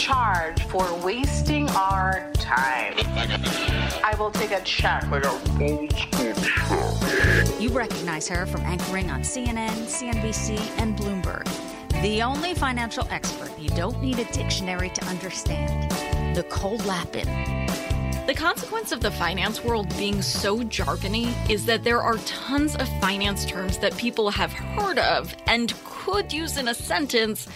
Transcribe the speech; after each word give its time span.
Charge 0.00 0.62
for 0.64 0.86
wasting 1.04 1.68
our 1.70 2.32
time. 2.32 2.94
I 4.02 4.16
will 4.18 4.30
take 4.30 4.50
a 4.50 4.62
check. 4.62 5.04
You 7.60 7.68
recognize 7.68 8.26
her 8.28 8.46
from 8.46 8.62
anchoring 8.62 9.10
on 9.10 9.20
CNN, 9.20 9.76
CNBC, 9.84 10.58
and 10.78 10.96
Bloomberg. 10.96 11.46
The 12.00 12.22
only 12.22 12.54
financial 12.54 13.06
expert 13.10 13.50
you 13.58 13.68
don't 13.68 14.00
need 14.00 14.18
a 14.18 14.24
dictionary 14.32 14.88
to 14.88 15.04
understand. 15.04 15.92
Nicole 16.34 16.78
Lapin. 16.78 17.28
The 18.26 18.34
consequence 18.34 18.92
of 18.92 19.00
the 19.00 19.10
finance 19.10 19.62
world 19.62 19.94
being 19.98 20.22
so 20.22 20.60
jargony 20.60 21.34
is 21.50 21.66
that 21.66 21.84
there 21.84 22.00
are 22.00 22.16
tons 22.18 22.74
of 22.74 22.88
finance 23.00 23.44
terms 23.44 23.76
that 23.78 23.94
people 23.98 24.30
have 24.30 24.52
heard 24.52 24.98
of 24.98 25.34
and 25.46 25.74
could 25.84 26.32
use 26.32 26.56
in 26.56 26.68
a 26.68 26.74
sentence, 26.74 27.48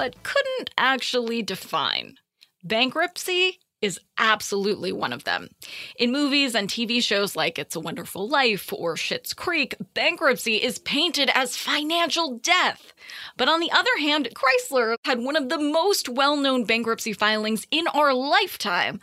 but 0.00 0.22
couldn't 0.22 0.70
actually 0.78 1.42
define. 1.42 2.16
Bankruptcy 2.64 3.58
is 3.82 4.00
absolutely 4.16 4.92
one 4.92 5.12
of 5.12 5.24
them. 5.24 5.50
In 5.98 6.10
movies 6.10 6.54
and 6.54 6.70
TV 6.70 7.02
shows 7.02 7.36
like 7.36 7.58
It's 7.58 7.76
a 7.76 7.80
Wonderful 7.80 8.26
Life 8.26 8.72
or 8.72 8.94
Schitt's 8.94 9.34
Creek, 9.34 9.74
bankruptcy 9.92 10.56
is 10.56 10.78
painted 10.78 11.30
as 11.34 11.54
financial 11.54 12.38
death. 12.38 12.94
But 13.36 13.50
on 13.50 13.60
the 13.60 13.70
other 13.70 13.90
hand, 13.98 14.30
Chrysler 14.34 14.96
had 15.04 15.18
one 15.18 15.36
of 15.36 15.50
the 15.50 15.58
most 15.58 16.08
well 16.08 16.34
known 16.34 16.64
bankruptcy 16.64 17.12
filings 17.12 17.66
in 17.70 17.86
our 17.88 18.14
lifetime. 18.14 19.00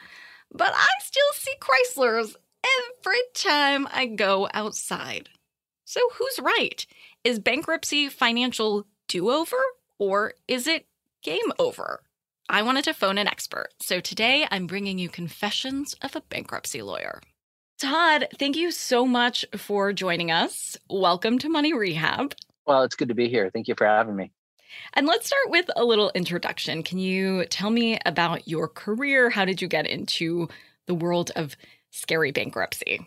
But 0.52 0.72
I 0.74 0.88
still 1.04 1.32
see 1.34 1.54
Chryslers 1.60 2.34
every 3.04 3.22
time 3.36 3.88
I 3.92 4.08
go 4.08 4.50
outside. 4.52 5.30
So 5.86 6.02
who's 6.16 6.40
right? 6.42 6.88
Is 7.24 7.38
bankruptcy 7.38 8.10
financial 8.10 8.88
do 9.08 9.30
over 9.30 9.58
or 10.00 10.34
is 10.48 10.68
it 10.68 10.86
game 11.24 11.52
over? 11.60 12.02
I 12.50 12.62
wanted 12.62 12.86
to 12.86 12.94
phone 12.94 13.18
an 13.18 13.28
expert, 13.28 13.70
so 13.82 14.00
today 14.00 14.48
I'm 14.50 14.68
bringing 14.68 14.98
you 15.00 15.10
Confessions 15.10 15.96
of 16.02 16.16
a 16.16 16.22
Bankruptcy 16.22 16.82
Lawyer. 16.82 17.22
Todd, 17.80 18.28
thank 18.40 18.56
you 18.56 18.72
so 18.72 19.06
much 19.06 19.46
for 19.56 19.94
joining 19.94 20.32
us. 20.32 20.78
Welcome 20.90 21.40
to 21.40 21.50
Money 21.50 21.74
Rehab. 21.74 22.34
Well, 22.66 22.84
it's 22.84 22.96
good 22.96 23.10
to 23.10 23.16
be 23.16 23.30
here. 23.30 23.50
Thank 23.52 23.68
you 23.68 23.76
for 23.78 23.86
having 23.86 24.16
me. 24.16 24.32
And 24.94 25.06
let's 25.06 25.28
start 25.28 25.50
with 25.50 25.70
a 25.76 25.84
little 25.84 26.12
introduction. 26.16 26.84
Can 26.84 27.00
you 27.00 27.46
tell 27.46 27.70
me 27.70 28.00
about 28.06 28.48
your 28.48 28.68
career? 28.68 29.30
How 29.30 29.46
did 29.46 29.62
you 29.62 29.68
get 29.68 29.88
into 29.88 30.48
the 30.86 30.96
world 30.96 31.32
of 31.36 31.56
scary 31.92 32.32
bankruptcy? 32.32 33.06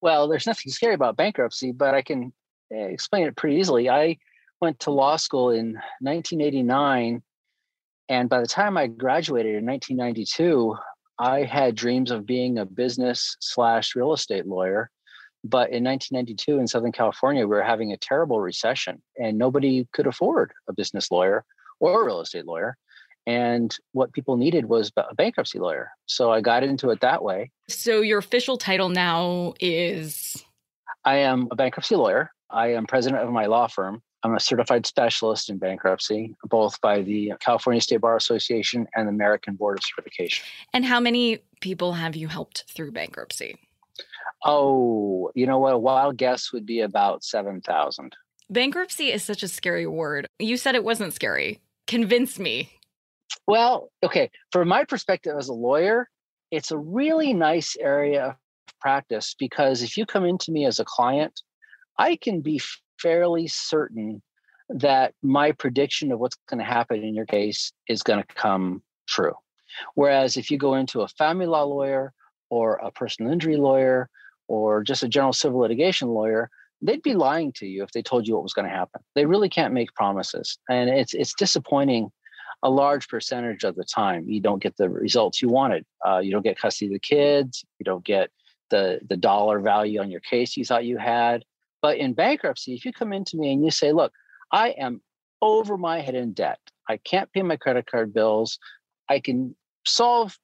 Well, 0.00 0.28
there's 0.28 0.46
nothing 0.46 0.72
scary 0.72 0.94
about 0.94 1.16
bankruptcy, 1.16 1.72
but 1.72 1.94
I 1.94 2.02
can 2.02 2.32
eh, 2.72 2.86
explain 2.86 3.26
it 3.26 3.36
pretty 3.36 3.56
easily. 3.56 3.88
I 3.88 4.18
went 4.60 4.80
to 4.80 4.90
law 4.90 5.16
school 5.16 5.50
in 5.50 5.74
1989 6.00 7.22
and 8.08 8.28
by 8.28 8.40
the 8.40 8.46
time 8.46 8.76
I 8.76 8.86
graduated 8.86 9.54
in 9.56 9.66
1992, 9.66 10.74
I 11.18 11.44
had 11.44 11.74
dreams 11.74 12.10
of 12.10 12.24
being 12.24 12.58
a 12.58 12.64
business 12.64 13.36
slash 13.40 13.94
real 13.94 14.12
estate 14.12 14.46
lawyer. 14.46 14.90
But 15.44 15.70
in 15.70 15.84
1992 15.84 16.58
in 16.58 16.66
Southern 16.66 16.92
California, 16.92 17.42
we 17.42 17.54
were 17.54 17.62
having 17.62 17.92
a 17.92 17.96
terrible 17.96 18.40
recession 18.40 19.02
and 19.16 19.38
nobody 19.38 19.86
could 19.92 20.06
afford 20.06 20.52
a 20.68 20.72
business 20.72 21.10
lawyer 21.10 21.44
or 21.80 22.02
a 22.02 22.04
real 22.06 22.20
estate 22.20 22.46
lawyer. 22.46 22.76
And 23.26 23.76
what 23.92 24.12
people 24.12 24.36
needed 24.36 24.64
was 24.64 24.90
a 24.96 25.14
bankruptcy 25.14 25.58
lawyer. 25.58 25.90
So 26.06 26.32
I 26.32 26.40
got 26.40 26.64
into 26.64 26.90
it 26.90 27.00
that 27.00 27.22
way. 27.22 27.50
So 27.68 28.00
your 28.00 28.18
official 28.18 28.56
title 28.56 28.88
now 28.88 29.52
is? 29.60 30.42
I 31.04 31.18
am 31.18 31.48
a 31.50 31.56
bankruptcy 31.56 31.94
lawyer. 31.94 32.30
I 32.50 32.72
am 32.72 32.86
president 32.86 33.22
of 33.22 33.30
my 33.30 33.46
law 33.46 33.66
firm. 33.66 34.02
I'm 34.24 34.34
a 34.34 34.40
certified 34.40 34.84
specialist 34.84 35.48
in 35.48 35.58
bankruptcy, 35.58 36.34
both 36.44 36.80
by 36.80 37.02
the 37.02 37.34
California 37.40 37.80
State 37.80 38.00
Bar 38.00 38.16
Association 38.16 38.86
and 38.94 39.06
the 39.06 39.12
American 39.12 39.54
Board 39.54 39.78
of 39.78 39.84
Certification. 39.84 40.44
And 40.72 40.84
how 40.84 40.98
many 40.98 41.38
people 41.60 41.92
have 41.92 42.16
you 42.16 42.26
helped 42.26 42.64
through 42.68 42.92
bankruptcy? 42.92 43.56
Oh, 44.44 45.30
you 45.34 45.46
know 45.46 45.58
what? 45.58 45.74
A 45.74 45.78
wild 45.78 46.16
guess 46.16 46.52
would 46.52 46.66
be 46.66 46.80
about 46.80 47.22
7,000. 47.22 48.14
Bankruptcy 48.50 49.12
is 49.12 49.22
such 49.22 49.42
a 49.42 49.48
scary 49.48 49.86
word. 49.86 50.26
You 50.38 50.56
said 50.56 50.74
it 50.74 50.84
wasn't 50.84 51.12
scary. 51.12 51.60
Convince 51.86 52.38
me. 52.38 52.70
Well, 53.46 53.90
okay. 54.02 54.30
From 54.52 54.68
my 54.68 54.84
perspective 54.84 55.34
as 55.38 55.48
a 55.48 55.54
lawyer, 55.54 56.08
it's 56.50 56.70
a 56.70 56.78
really 56.78 57.34
nice 57.34 57.76
area 57.78 58.36
of 58.68 58.78
practice 58.80 59.34
because 59.38 59.82
if 59.82 59.96
you 59.96 60.06
come 60.06 60.24
into 60.24 60.50
me 60.50 60.64
as 60.66 60.80
a 60.80 60.84
client, 60.84 61.42
I 61.98 62.16
can 62.16 62.40
be 62.40 62.60
fairly 63.00 63.46
certain 63.46 64.22
that 64.68 65.14
my 65.22 65.52
prediction 65.52 66.12
of 66.12 66.18
what's 66.18 66.36
going 66.48 66.58
to 66.58 66.64
happen 66.64 67.02
in 67.02 67.14
your 67.14 67.26
case 67.26 67.72
is 67.88 68.02
going 68.02 68.22
to 68.22 68.34
come 68.34 68.82
true. 69.06 69.34
Whereas 69.94 70.36
if 70.36 70.50
you 70.50 70.58
go 70.58 70.74
into 70.74 71.02
a 71.02 71.08
family 71.08 71.46
law 71.46 71.62
lawyer 71.62 72.12
or 72.50 72.74
a 72.76 72.90
personal 72.90 73.32
injury 73.32 73.56
lawyer 73.56 74.08
or 74.46 74.82
just 74.82 75.02
a 75.02 75.08
general 75.08 75.32
civil 75.32 75.60
litigation 75.60 76.08
lawyer, 76.08 76.50
they'd 76.82 77.02
be 77.02 77.14
lying 77.14 77.52
to 77.52 77.66
you 77.66 77.82
if 77.82 77.90
they 77.92 78.02
told 78.02 78.26
you 78.26 78.34
what 78.34 78.42
was 78.42 78.52
going 78.52 78.68
to 78.68 78.74
happen. 78.74 79.00
They 79.14 79.26
really 79.26 79.48
can't 79.48 79.74
make 79.74 79.94
promises. 79.94 80.58
And 80.68 80.88
it's 80.90 81.14
it's 81.14 81.34
disappointing 81.34 82.10
a 82.62 82.70
large 82.70 83.08
percentage 83.08 83.64
of 83.64 83.76
the 83.76 83.84
time. 83.84 84.28
You 84.28 84.40
don't 84.40 84.62
get 84.62 84.76
the 84.76 84.88
results 84.88 85.40
you 85.40 85.48
wanted. 85.48 85.84
Uh, 86.06 86.18
you 86.18 86.32
don't 86.32 86.42
get 86.42 86.58
custody 86.58 86.86
of 86.86 86.94
the 86.94 86.98
kids. 87.00 87.64
You 87.78 87.84
don't 87.84 88.04
get 88.04 88.30
the 88.70 89.00
the 89.08 89.16
dollar 89.16 89.60
value 89.60 90.00
on 90.00 90.10
your 90.10 90.20
case 90.20 90.56
you 90.56 90.64
thought 90.64 90.84
you 90.84 90.98
had. 90.98 91.44
But 91.82 91.98
in 91.98 92.14
bankruptcy, 92.14 92.74
if 92.74 92.84
you 92.84 92.92
come 92.92 93.12
into 93.12 93.36
me 93.36 93.52
and 93.52 93.64
you 93.64 93.70
say, 93.70 93.92
look, 93.92 94.12
I 94.52 94.70
am 94.70 95.00
over 95.40 95.76
my 95.76 96.00
head 96.00 96.14
in 96.14 96.32
debt, 96.32 96.58
I 96.88 96.96
can't 96.98 97.32
pay 97.32 97.42
my 97.42 97.56
credit 97.56 97.86
card 97.86 98.12
bills, 98.12 98.58
I 99.08 99.20
can 99.20 99.54
solve 99.86 100.36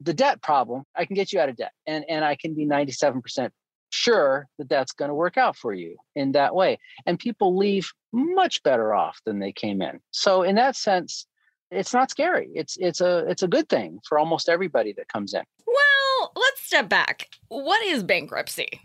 the 0.00 0.14
debt 0.14 0.42
problem, 0.42 0.84
I 0.94 1.04
can 1.04 1.14
get 1.14 1.32
you 1.32 1.40
out 1.40 1.48
of 1.48 1.56
debt. 1.56 1.72
And, 1.86 2.04
and 2.08 2.24
I 2.24 2.36
can 2.36 2.54
be 2.54 2.66
97% 2.66 3.50
sure 3.90 4.48
that 4.58 4.68
that's 4.68 4.92
going 4.92 5.08
to 5.08 5.14
work 5.14 5.36
out 5.36 5.56
for 5.56 5.72
you 5.72 5.96
in 6.14 6.32
that 6.32 6.54
way. 6.54 6.78
And 7.06 7.18
people 7.18 7.56
leave 7.56 7.92
much 8.12 8.62
better 8.62 8.92
off 8.92 9.20
than 9.24 9.38
they 9.38 9.52
came 9.52 9.80
in. 9.80 10.00
So 10.10 10.42
in 10.42 10.56
that 10.56 10.76
sense, 10.76 11.26
it's 11.70 11.94
not 11.94 12.10
scary. 12.10 12.50
It's 12.54 12.76
it's 12.78 13.00
a 13.00 13.24
it's 13.28 13.42
a 13.42 13.48
good 13.48 13.68
thing 13.68 13.98
for 14.06 14.18
almost 14.18 14.48
everybody 14.48 14.92
that 14.96 15.08
comes 15.08 15.34
in. 15.34 15.42
Well, 15.66 16.32
let's 16.36 16.62
step 16.62 16.88
back. 16.88 17.28
What 17.48 17.84
is 17.84 18.02
bankruptcy? 18.02 18.80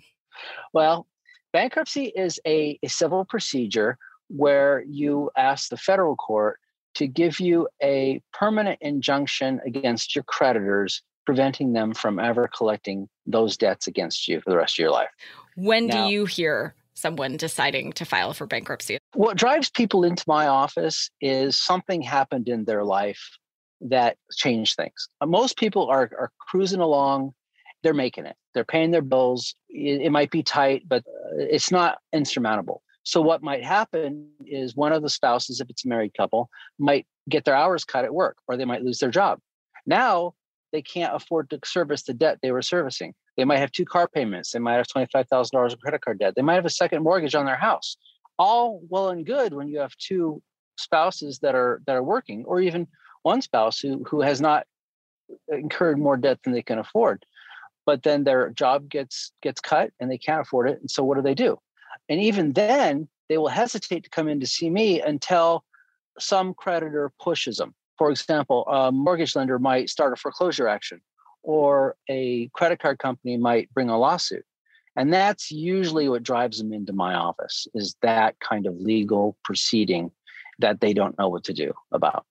Well, 0.73 1.07
Bankruptcy 1.51 2.05
is 2.05 2.39
a, 2.45 2.77
a 2.83 2.87
civil 2.87 3.25
procedure 3.25 3.97
where 4.27 4.83
you 4.87 5.31
ask 5.35 5.69
the 5.69 5.77
federal 5.77 6.15
court 6.15 6.59
to 6.95 7.07
give 7.07 7.39
you 7.39 7.67
a 7.81 8.21
permanent 8.33 8.77
injunction 8.81 9.59
against 9.65 10.15
your 10.15 10.23
creditors, 10.23 11.01
preventing 11.25 11.73
them 11.73 11.93
from 11.93 12.19
ever 12.19 12.47
collecting 12.55 13.07
those 13.25 13.57
debts 13.57 13.87
against 13.87 14.27
you 14.27 14.41
for 14.41 14.49
the 14.51 14.57
rest 14.57 14.75
of 14.75 14.83
your 14.83 14.91
life. 14.91 15.09
When 15.55 15.87
now, 15.87 16.05
do 16.05 16.13
you 16.13 16.25
hear 16.25 16.75
someone 16.93 17.37
deciding 17.37 17.93
to 17.93 18.05
file 18.05 18.33
for 18.33 18.45
bankruptcy? 18.45 18.99
What 19.13 19.37
drives 19.37 19.69
people 19.69 20.03
into 20.03 20.23
my 20.27 20.47
office 20.47 21.09
is 21.21 21.57
something 21.57 22.01
happened 22.01 22.47
in 22.49 22.65
their 22.65 22.83
life 22.83 23.37
that 23.81 24.17
changed 24.35 24.75
things. 24.75 25.09
Uh, 25.21 25.25
most 25.25 25.57
people 25.57 25.89
are, 25.89 26.11
are 26.19 26.31
cruising 26.39 26.81
along 26.81 27.33
they're 27.83 27.93
making 27.93 28.25
it. 28.25 28.35
They're 28.53 28.63
paying 28.63 28.91
their 28.91 29.01
bills. 29.01 29.55
It, 29.69 30.01
it 30.01 30.11
might 30.11 30.31
be 30.31 30.43
tight, 30.43 30.83
but 30.87 31.03
uh, 31.07 31.37
it's 31.37 31.71
not 31.71 31.99
insurmountable. 32.13 32.81
So 33.03 33.21
what 33.21 33.41
might 33.41 33.63
happen 33.63 34.29
is 34.45 34.75
one 34.75 34.91
of 34.91 35.01
the 35.01 35.09
spouses, 35.09 35.61
if 35.61 35.69
it's 35.69 35.85
a 35.85 35.87
married 35.87 36.13
couple, 36.15 36.49
might 36.77 37.07
get 37.29 37.45
their 37.45 37.55
hours 37.55 37.85
cut 37.85 38.05
at 38.05 38.13
work, 38.13 38.37
or 38.47 38.57
they 38.57 38.65
might 38.65 38.83
lose 38.83 38.99
their 38.99 39.09
job. 39.11 39.39
Now 39.85 40.33
they 40.71 40.81
can't 40.81 41.15
afford 41.15 41.49
to 41.49 41.59
service 41.65 42.03
the 42.03 42.13
debt 42.13 42.37
they 42.41 42.51
were 42.51 42.61
servicing. 42.61 43.13
They 43.37 43.45
might 43.45 43.59
have 43.59 43.71
two 43.71 43.85
car 43.85 44.07
payments. 44.07 44.51
They 44.51 44.59
might 44.59 44.75
have 44.75 44.87
twenty-five 44.87 45.27
thousand 45.29 45.55
dollars 45.57 45.73
of 45.73 45.79
credit 45.79 46.01
card 46.01 46.19
debt. 46.19 46.33
They 46.35 46.41
might 46.43 46.55
have 46.55 46.65
a 46.65 46.69
second 46.69 47.03
mortgage 47.03 47.35
on 47.35 47.45
their 47.45 47.55
house. 47.57 47.95
all 48.39 48.81
well 48.89 49.09
and 49.09 49.25
good 49.25 49.53
when 49.53 49.67
you 49.67 49.79
have 49.79 49.95
two 49.97 50.41
spouses 50.77 51.39
that 51.39 51.53
are 51.53 51.81
that 51.85 51.95
are 51.95 52.03
working, 52.03 52.45
or 52.45 52.59
even 52.61 52.87
one 53.23 53.41
spouse 53.41 53.79
who 53.79 54.03
who 54.05 54.21
has 54.21 54.41
not 54.41 54.65
incurred 55.49 55.99
more 55.99 56.17
debt 56.17 56.39
than 56.43 56.53
they 56.53 56.61
can 56.63 56.79
afford. 56.79 57.23
But 57.89 58.03
then 58.03 58.23
their 58.23 58.51
job 58.51 58.87
gets 58.87 59.31
gets 59.41 59.59
cut 59.59 59.89
and 59.99 60.11
they 60.11 60.19
can't 60.19 60.41
afford 60.41 60.69
it. 60.69 60.79
And 60.79 60.91
so 60.91 61.03
what 61.03 61.15
do 61.15 61.23
they 61.23 61.33
do? 61.33 61.57
And 62.07 62.21
even 62.21 62.53
then, 62.53 63.07
they 63.29 63.39
will 63.39 63.47
hesitate 63.47 64.03
to 64.03 64.11
come 64.11 64.27
in 64.27 64.39
to 64.41 64.45
see 64.45 64.69
me 64.69 65.01
until 65.01 65.63
some 66.19 66.53
creditor 66.53 67.11
pushes 67.19 67.57
them. 67.57 67.73
For 67.97 68.11
example, 68.11 68.67
a 68.67 68.91
mortgage 68.91 69.35
lender 69.35 69.57
might 69.57 69.89
start 69.89 70.13
a 70.13 70.17
foreclosure 70.17 70.67
action, 70.67 71.01
or 71.41 71.95
a 72.07 72.49
credit 72.49 72.77
card 72.77 72.99
company 72.99 73.37
might 73.37 73.73
bring 73.73 73.89
a 73.89 73.97
lawsuit. 73.97 74.45
And 74.95 75.11
that's 75.11 75.49
usually 75.49 76.09
what 76.09 76.21
drives 76.21 76.59
them 76.59 76.71
into 76.71 76.93
my 76.93 77.15
office 77.15 77.67
is 77.73 77.95
that 78.03 78.39
kind 78.39 78.67
of 78.67 78.75
legal 78.75 79.35
proceeding 79.43 80.11
that 80.59 80.79
they 80.79 80.93
don't 80.93 81.17
know 81.17 81.29
what 81.29 81.43
to 81.45 81.53
do 81.53 81.73
about. 81.91 82.27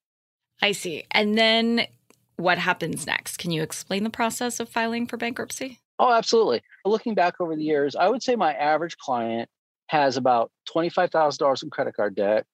I 0.63 0.71
see. 0.71 1.03
And 1.11 1.37
then 1.37 1.89
what 2.39 2.57
happens 2.59 3.05
next? 3.07 3.37
Can 3.37 3.51
you 3.51 3.63
explain 3.63 4.05
the 4.05 4.11
process 4.11 4.61
of 4.61 4.69
filing 4.69 5.07
for 5.07 5.17
bankruptcy? 5.17 5.81
Oh, 5.99 6.13
absolutely. 6.13 6.63
Looking 6.85 7.15
back 7.15 7.35
over 7.41 7.57
the 7.57 7.65
years, 7.65 7.97
I 7.97 8.09
would 8.09 8.23
say 8.23 8.37
my 8.37 8.55
average 8.55 8.97
client 8.97 9.51
has 9.89 10.17
about 10.17 10.53
$25,000 10.73 11.63
in 11.63 11.71
credit 11.71 11.95
card 11.97 12.15
debt, 12.15 12.47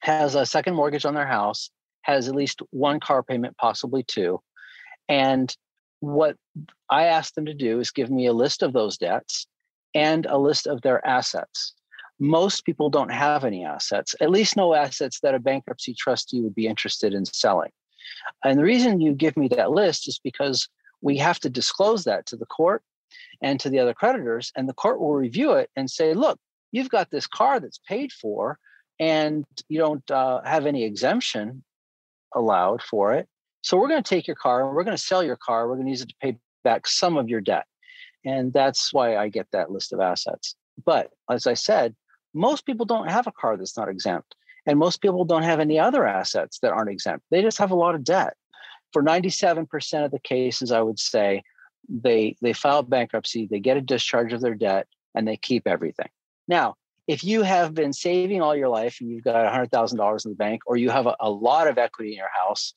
has 0.00 0.34
a 0.34 0.44
second 0.44 0.74
mortgage 0.74 1.06
on 1.06 1.14
their 1.14 1.26
house, 1.26 1.70
has 2.02 2.28
at 2.28 2.34
least 2.34 2.60
one 2.70 3.00
car 3.00 3.22
payment, 3.22 3.56
possibly 3.56 4.02
two. 4.02 4.40
And 5.08 5.54
what 6.00 6.36
I 6.90 7.04
ask 7.04 7.32
them 7.32 7.46
to 7.46 7.54
do 7.54 7.80
is 7.80 7.90
give 7.90 8.10
me 8.10 8.26
a 8.26 8.32
list 8.34 8.62
of 8.62 8.74
those 8.74 8.98
debts 8.98 9.46
and 9.94 10.26
a 10.26 10.36
list 10.36 10.66
of 10.66 10.82
their 10.82 11.04
assets. 11.06 11.74
Most 12.20 12.66
people 12.66 12.90
don't 12.90 13.10
have 13.10 13.44
any 13.44 13.64
assets, 13.64 14.14
at 14.20 14.30
least 14.30 14.56
no 14.56 14.74
assets 14.74 15.20
that 15.20 15.34
a 15.34 15.38
bankruptcy 15.38 15.94
trustee 15.94 16.42
would 16.42 16.54
be 16.54 16.66
interested 16.66 17.14
in 17.14 17.24
selling. 17.24 17.70
And 18.44 18.58
the 18.58 18.64
reason 18.64 19.00
you 19.00 19.12
give 19.12 19.36
me 19.36 19.48
that 19.48 19.70
list 19.70 20.08
is 20.08 20.20
because 20.22 20.68
we 21.00 21.16
have 21.18 21.38
to 21.40 21.50
disclose 21.50 22.04
that 22.04 22.26
to 22.26 22.36
the 22.36 22.46
court 22.46 22.82
and 23.42 23.58
to 23.60 23.70
the 23.70 23.78
other 23.78 23.94
creditors, 23.94 24.52
and 24.56 24.68
the 24.68 24.74
court 24.74 25.00
will 25.00 25.14
review 25.14 25.52
it 25.52 25.70
and 25.76 25.90
say, 25.90 26.14
look, 26.14 26.38
you've 26.72 26.90
got 26.90 27.10
this 27.10 27.26
car 27.26 27.60
that's 27.60 27.80
paid 27.88 28.12
for, 28.12 28.58
and 28.98 29.44
you 29.68 29.78
don't 29.78 30.08
uh, 30.10 30.40
have 30.44 30.66
any 30.66 30.84
exemption 30.84 31.62
allowed 32.34 32.82
for 32.82 33.14
it. 33.14 33.28
So 33.62 33.76
we're 33.76 33.88
going 33.88 34.02
to 34.02 34.08
take 34.08 34.26
your 34.26 34.36
car 34.36 34.66
and 34.66 34.74
we're 34.74 34.84
going 34.84 34.96
to 34.96 35.02
sell 35.02 35.22
your 35.22 35.36
car. 35.36 35.68
We're 35.68 35.76
going 35.76 35.86
to 35.86 35.90
use 35.90 36.02
it 36.02 36.08
to 36.08 36.14
pay 36.20 36.36
back 36.64 36.86
some 36.86 37.16
of 37.16 37.28
your 37.28 37.40
debt. 37.40 37.64
And 38.24 38.52
that's 38.52 38.92
why 38.92 39.16
I 39.16 39.28
get 39.28 39.46
that 39.52 39.70
list 39.70 39.92
of 39.92 40.00
assets. 40.00 40.56
But 40.84 41.10
as 41.30 41.46
I 41.46 41.54
said, 41.54 41.94
most 42.34 42.66
people 42.66 42.86
don't 42.86 43.10
have 43.10 43.26
a 43.26 43.32
car 43.32 43.56
that's 43.56 43.76
not 43.76 43.88
exempt. 43.88 44.34
And 44.66 44.78
most 44.78 45.00
people 45.00 45.24
don't 45.24 45.42
have 45.42 45.60
any 45.60 45.78
other 45.78 46.06
assets 46.06 46.58
that 46.60 46.72
aren't 46.72 46.90
exempt. 46.90 47.24
They 47.30 47.42
just 47.42 47.58
have 47.58 47.70
a 47.70 47.76
lot 47.76 47.94
of 47.94 48.04
debt. 48.04 48.34
For 48.92 49.02
97% 49.02 50.04
of 50.04 50.10
the 50.10 50.18
cases, 50.18 50.72
I 50.72 50.80
would 50.80 50.98
say 50.98 51.42
they 51.88 52.36
they 52.42 52.52
file 52.52 52.82
bankruptcy, 52.82 53.46
they 53.50 53.60
get 53.60 53.76
a 53.76 53.82
discharge 53.82 54.32
of 54.32 54.40
their 54.40 54.54
debt, 54.54 54.86
and 55.14 55.26
they 55.26 55.36
keep 55.36 55.66
everything. 55.66 56.08
Now, 56.46 56.74
if 57.06 57.24
you 57.24 57.42
have 57.42 57.74
been 57.74 57.92
saving 57.92 58.42
all 58.42 58.54
your 58.54 58.68
life 58.68 58.98
and 59.00 59.10
you've 59.10 59.24
got 59.24 59.50
$100,000 59.50 60.24
in 60.24 60.30
the 60.30 60.36
bank, 60.36 60.62
or 60.66 60.76
you 60.76 60.90
have 60.90 61.06
a, 61.06 61.16
a 61.20 61.30
lot 61.30 61.66
of 61.66 61.78
equity 61.78 62.12
in 62.12 62.18
your 62.18 62.30
house, 62.34 62.74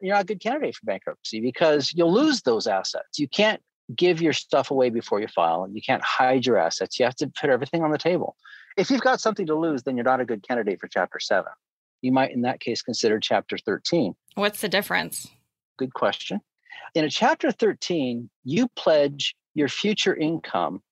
you're 0.00 0.14
not 0.14 0.22
a 0.22 0.26
good 0.26 0.40
candidate 0.40 0.74
for 0.74 0.86
bankruptcy 0.86 1.40
because 1.40 1.92
you'll 1.94 2.12
lose 2.12 2.42
those 2.42 2.66
assets. 2.66 3.18
You 3.18 3.28
can't 3.28 3.60
give 3.94 4.22
your 4.22 4.32
stuff 4.32 4.70
away 4.70 4.88
before 4.88 5.20
you 5.20 5.28
file 5.28 5.64
and 5.64 5.74
you 5.74 5.82
can't 5.82 6.02
hide 6.02 6.46
your 6.46 6.56
assets. 6.56 6.98
You 6.98 7.04
have 7.04 7.16
to 7.16 7.28
put 7.28 7.50
everything 7.50 7.82
on 7.82 7.90
the 7.90 7.98
table. 7.98 8.36
If 8.76 8.90
you've 8.90 9.00
got 9.00 9.20
something 9.20 9.46
to 9.46 9.54
lose, 9.54 9.82
then 9.82 9.96
you're 9.96 10.04
not 10.04 10.20
a 10.20 10.24
good 10.24 10.46
candidate 10.46 10.80
for 10.80 10.88
Chapter 10.88 11.20
7. 11.20 11.44
You 12.02 12.12
might, 12.12 12.32
in 12.32 12.42
that 12.42 12.60
case, 12.60 12.82
consider 12.82 13.20
Chapter 13.20 13.56
13. 13.56 14.14
What's 14.34 14.60
the 14.60 14.68
difference? 14.68 15.28
Good 15.78 15.94
question. 15.94 16.40
In 16.94 17.04
a 17.04 17.10
Chapter 17.10 17.52
13, 17.52 18.28
you 18.42 18.68
pledge 18.76 19.34
your 19.54 19.68
future 19.68 20.14
income 20.14 20.82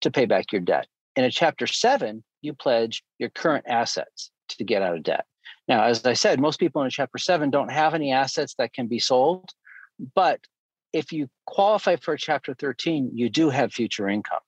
to 0.00 0.10
pay 0.10 0.24
back 0.24 0.50
your 0.50 0.62
debt. 0.62 0.86
In 1.14 1.24
a 1.24 1.30
Chapter 1.30 1.66
7, 1.66 2.24
you 2.40 2.54
pledge 2.54 3.02
your 3.18 3.28
current 3.30 3.64
assets 3.68 4.30
to 4.48 4.64
get 4.64 4.82
out 4.82 4.96
of 4.96 5.02
debt. 5.02 5.26
Now, 5.68 5.84
as 5.84 6.04
I 6.06 6.14
said, 6.14 6.40
most 6.40 6.58
people 6.58 6.80
in 6.80 6.88
a 6.88 6.90
Chapter 6.90 7.18
7 7.18 7.50
don't 7.50 7.70
have 7.70 7.94
any 7.94 8.12
assets 8.12 8.54
that 8.58 8.72
can 8.72 8.86
be 8.86 8.98
sold, 8.98 9.50
but 10.14 10.40
if 10.92 11.12
you 11.12 11.28
qualify 11.44 11.96
for 11.96 12.16
Chapter 12.16 12.54
13, 12.54 13.10
you 13.12 13.28
do 13.28 13.50
have 13.50 13.72
future 13.72 14.08
income. 14.08 14.40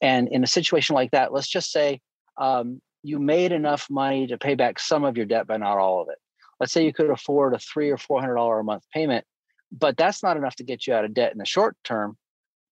And 0.00 0.28
in 0.28 0.42
a 0.42 0.46
situation 0.46 0.94
like 0.94 1.10
that, 1.10 1.32
let's 1.32 1.48
just 1.48 1.70
say 1.70 2.00
um, 2.38 2.80
you 3.02 3.18
made 3.18 3.52
enough 3.52 3.88
money 3.90 4.26
to 4.26 4.38
pay 4.38 4.54
back 4.54 4.78
some 4.78 5.04
of 5.04 5.16
your 5.16 5.26
debt, 5.26 5.46
but 5.46 5.60
not 5.60 5.78
all 5.78 6.02
of 6.02 6.08
it. 6.08 6.18
Let's 6.58 6.72
say 6.72 6.84
you 6.84 6.92
could 6.92 7.10
afford 7.10 7.54
a 7.54 7.58
three 7.58 7.90
or 7.90 7.96
four 7.96 8.20
hundred 8.20 8.34
dollar 8.34 8.60
a 8.60 8.64
month 8.64 8.84
payment, 8.92 9.24
but 9.72 9.96
that's 9.96 10.22
not 10.22 10.36
enough 10.36 10.56
to 10.56 10.64
get 10.64 10.86
you 10.86 10.94
out 10.94 11.04
of 11.04 11.14
debt 11.14 11.32
in 11.32 11.38
the 11.38 11.46
short 11.46 11.76
term. 11.84 12.16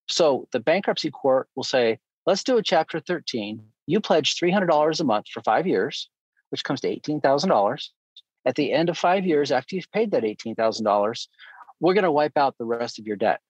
So 0.08 0.48
the 0.52 0.60
bankruptcy 0.60 1.10
court 1.10 1.48
will 1.54 1.64
say, 1.64 1.98
let's 2.26 2.44
do 2.44 2.58
a 2.58 2.62
Chapter 2.62 3.00
13. 3.00 3.62
You 3.86 4.00
pledge 4.00 4.36
$300 4.36 5.00
a 5.00 5.04
month 5.04 5.26
for 5.32 5.42
five 5.42 5.66
years, 5.66 6.08
which 6.50 6.64
comes 6.64 6.80
to 6.82 6.88
$18,000. 6.88 7.88
At 8.46 8.54
the 8.54 8.72
end 8.72 8.88
of 8.88 8.96
five 8.96 9.26
years, 9.26 9.52
after 9.52 9.76
you've 9.76 9.90
paid 9.92 10.10
that 10.12 10.22
$18,000, 10.22 11.28
we're 11.80 11.94
going 11.94 12.04
to 12.04 12.12
wipe 12.12 12.36
out 12.36 12.56
the 12.58 12.64
rest 12.64 12.98
of 12.98 13.06
your 13.06 13.16
debt. 13.16 13.40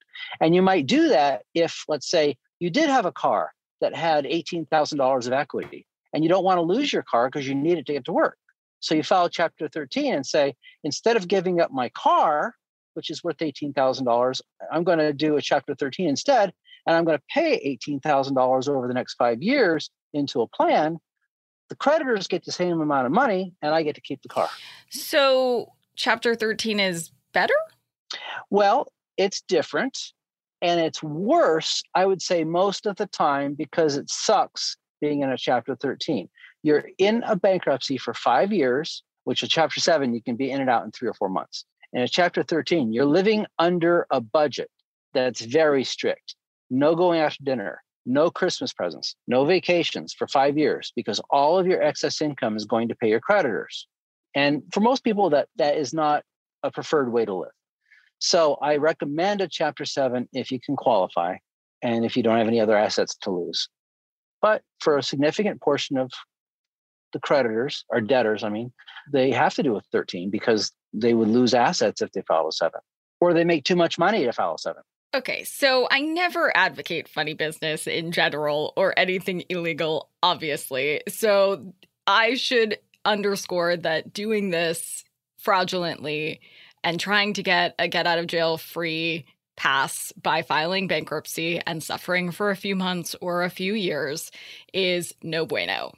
And 0.40 0.54
you 0.54 0.62
might 0.62 0.86
do 0.86 1.08
that 1.08 1.42
if, 1.54 1.84
let's 1.88 2.08
say, 2.08 2.36
you 2.58 2.70
did 2.70 2.88
have 2.88 3.06
a 3.06 3.12
car 3.12 3.52
that 3.80 3.94
had 3.94 4.24
$18,000 4.24 5.26
of 5.26 5.32
equity 5.32 5.86
and 6.12 6.24
you 6.24 6.28
don't 6.28 6.44
want 6.44 6.58
to 6.58 6.62
lose 6.62 6.92
your 6.92 7.02
car 7.02 7.28
because 7.28 7.46
you 7.46 7.54
need 7.54 7.78
it 7.78 7.86
to 7.86 7.92
get 7.92 8.04
to 8.06 8.12
work. 8.12 8.38
So 8.80 8.94
you 8.94 9.02
file 9.02 9.28
Chapter 9.28 9.68
13 9.68 10.14
and 10.14 10.26
say, 10.26 10.54
instead 10.84 11.16
of 11.16 11.28
giving 11.28 11.60
up 11.60 11.70
my 11.72 11.88
car, 11.90 12.54
which 12.94 13.10
is 13.10 13.22
worth 13.24 13.38
$18,000, 13.38 14.40
I'm 14.72 14.84
going 14.84 14.98
to 14.98 15.12
do 15.12 15.36
a 15.36 15.42
Chapter 15.42 15.74
13 15.74 16.08
instead, 16.08 16.52
and 16.86 16.96
I'm 16.96 17.04
going 17.04 17.18
to 17.18 17.24
pay 17.32 17.78
$18,000 17.86 18.68
over 18.68 18.88
the 18.88 18.94
next 18.94 19.14
five 19.14 19.42
years 19.42 19.90
into 20.12 20.40
a 20.42 20.48
plan. 20.48 20.98
The 21.68 21.76
creditors 21.76 22.28
get 22.28 22.44
the 22.44 22.52
same 22.52 22.80
amount 22.80 23.06
of 23.06 23.12
money, 23.12 23.52
and 23.60 23.74
I 23.74 23.82
get 23.82 23.96
to 23.96 24.00
keep 24.00 24.22
the 24.22 24.28
car. 24.28 24.48
So, 24.90 25.72
Chapter 25.96 26.36
13 26.36 26.78
is 26.78 27.10
better? 27.32 27.54
Well, 28.50 28.92
it's 29.16 29.40
different 29.40 30.12
and 30.60 30.80
it's 30.80 31.02
worse, 31.02 31.82
I 31.94 32.06
would 32.06 32.22
say, 32.22 32.44
most 32.44 32.86
of 32.86 32.96
the 32.96 33.06
time 33.06 33.54
because 33.54 33.96
it 33.96 34.10
sucks 34.10 34.76
being 35.00 35.22
in 35.22 35.30
a 35.30 35.38
Chapter 35.38 35.76
13. 35.76 36.28
You're 36.62 36.88
in 36.98 37.22
a 37.24 37.36
bankruptcy 37.36 37.98
for 37.98 38.14
five 38.14 38.52
years, 38.52 39.02
which 39.24 39.42
is 39.42 39.48
Chapter 39.48 39.80
7, 39.80 40.14
you 40.14 40.22
can 40.22 40.36
be 40.36 40.50
in 40.50 40.60
and 40.60 40.70
out 40.70 40.84
in 40.84 40.90
three 40.90 41.08
or 41.08 41.14
four 41.14 41.28
months. 41.28 41.64
In 41.92 42.02
a 42.02 42.08
Chapter 42.08 42.42
13, 42.42 42.92
you're 42.92 43.04
living 43.04 43.46
under 43.58 44.06
a 44.10 44.20
budget 44.20 44.70
that's 45.14 45.40
very 45.40 45.84
strict. 45.84 46.34
No 46.70 46.94
going 46.94 47.20
out 47.20 47.32
to 47.32 47.42
dinner, 47.44 47.82
no 48.04 48.30
Christmas 48.30 48.72
presents, 48.72 49.14
no 49.26 49.44
vacations 49.44 50.12
for 50.12 50.26
five 50.26 50.58
years 50.58 50.92
because 50.96 51.20
all 51.30 51.58
of 51.58 51.66
your 51.66 51.82
excess 51.82 52.20
income 52.20 52.56
is 52.56 52.64
going 52.64 52.88
to 52.88 52.94
pay 52.96 53.08
your 53.08 53.20
creditors. 53.20 53.86
And 54.34 54.62
for 54.72 54.80
most 54.80 55.04
people, 55.04 55.30
that 55.30 55.48
that 55.56 55.76
is 55.76 55.94
not 55.94 56.24
a 56.62 56.70
preferred 56.70 57.10
way 57.12 57.24
to 57.24 57.34
live. 57.34 57.50
So 58.18 58.54
I 58.60 58.76
recommend 58.76 59.40
a 59.40 59.48
Chapter 59.48 59.84
7 59.84 60.28
if 60.32 60.50
you 60.50 60.60
can 60.60 60.76
qualify 60.76 61.36
and 61.82 62.04
if 62.04 62.16
you 62.16 62.22
don't 62.22 62.38
have 62.38 62.48
any 62.48 62.60
other 62.60 62.76
assets 62.76 63.16
to 63.22 63.30
lose. 63.30 63.68
But 64.42 64.62
for 64.80 64.98
a 64.98 65.02
significant 65.02 65.60
portion 65.60 65.96
of 65.96 66.10
the 67.12 67.20
creditors 67.20 67.84
or 67.88 68.00
debtors, 68.00 68.44
I 68.44 68.48
mean, 68.48 68.72
they 69.12 69.30
have 69.30 69.54
to 69.54 69.62
do 69.62 69.76
a 69.76 69.80
13 69.92 70.30
because 70.30 70.72
they 70.92 71.14
would 71.14 71.28
lose 71.28 71.54
assets 71.54 72.02
if 72.02 72.12
they 72.12 72.22
a 72.48 72.52
7 72.52 72.80
or 73.20 73.32
they 73.32 73.44
make 73.44 73.64
too 73.64 73.76
much 73.76 73.98
money 73.98 74.24
to 74.24 74.32
a 74.32 74.58
7. 74.58 74.82
Okay, 75.14 75.42
so 75.44 75.88
I 75.90 76.00
never 76.00 76.54
advocate 76.56 77.08
funny 77.08 77.34
business 77.34 77.86
in 77.86 78.12
general 78.12 78.74
or 78.76 78.96
anything 78.98 79.42
illegal, 79.48 80.10
obviously. 80.22 81.02
So 81.08 81.72
I 82.06 82.34
should 82.34 82.78
underscore 83.04 83.76
that 83.78 84.12
doing 84.12 84.50
this 84.50 85.04
fraudulently 85.38 86.40
and 86.84 87.00
trying 87.00 87.32
to 87.34 87.42
get 87.42 87.74
a 87.78 87.88
get 87.88 88.06
out 88.06 88.18
of 88.18 88.26
jail 88.26 88.58
free 88.58 89.24
pass 89.56 90.12
by 90.22 90.40
filing 90.42 90.86
bankruptcy 90.86 91.60
and 91.66 91.82
suffering 91.82 92.30
for 92.30 92.50
a 92.50 92.56
few 92.56 92.76
months 92.76 93.16
or 93.20 93.42
a 93.42 93.50
few 93.50 93.74
years 93.74 94.30
is 94.72 95.12
no 95.22 95.44
bueno. 95.44 95.92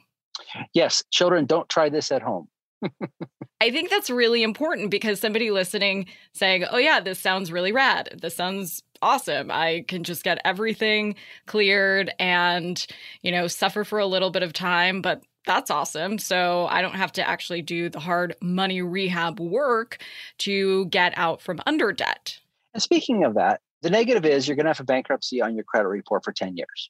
Yes, 0.73 1.03
children, 1.11 1.45
don't 1.45 1.69
try 1.69 1.89
this 1.89 2.11
at 2.11 2.23
home. 2.23 2.47
I 3.61 3.69
think 3.69 3.91
that's 3.91 4.09
really 4.09 4.41
important 4.41 4.89
because 4.89 5.19
somebody 5.19 5.51
listening 5.51 6.07
saying, 6.33 6.65
Oh, 6.71 6.77
yeah, 6.77 6.99
this 6.99 7.19
sounds 7.19 7.51
really 7.51 7.71
rad. 7.71 8.17
This 8.19 8.35
sounds 8.35 8.81
awesome. 9.03 9.51
I 9.51 9.85
can 9.87 10.03
just 10.03 10.23
get 10.23 10.41
everything 10.43 11.15
cleared 11.45 12.11
and, 12.17 12.83
you 13.21 13.31
know, 13.31 13.45
suffer 13.45 13.83
for 13.83 13.99
a 13.99 14.07
little 14.07 14.31
bit 14.31 14.41
of 14.41 14.53
time, 14.53 15.01
but 15.01 15.21
that's 15.45 15.71
awesome. 15.71 16.17
So 16.17 16.67
I 16.69 16.81
don't 16.81 16.95
have 16.95 17.11
to 17.13 17.27
actually 17.27 17.61
do 17.61 17.89
the 17.89 17.99
hard 17.99 18.35
money 18.41 18.81
rehab 18.81 19.39
work 19.39 20.03
to 20.39 20.85
get 20.85 21.13
out 21.17 21.41
from 21.41 21.59
under 21.65 21.91
debt. 21.91 22.39
And 22.73 22.81
speaking 22.81 23.23
of 23.23 23.33
that, 23.35 23.61
the 23.81 23.89
negative 23.89 24.25
is 24.25 24.47
you're 24.47 24.55
going 24.55 24.65
to 24.65 24.69
have 24.69 24.79
a 24.79 24.83
bankruptcy 24.83 25.41
on 25.41 25.55
your 25.55 25.63
credit 25.63 25.87
report 25.87 26.23
for 26.23 26.31
10 26.31 26.55
years. 26.55 26.89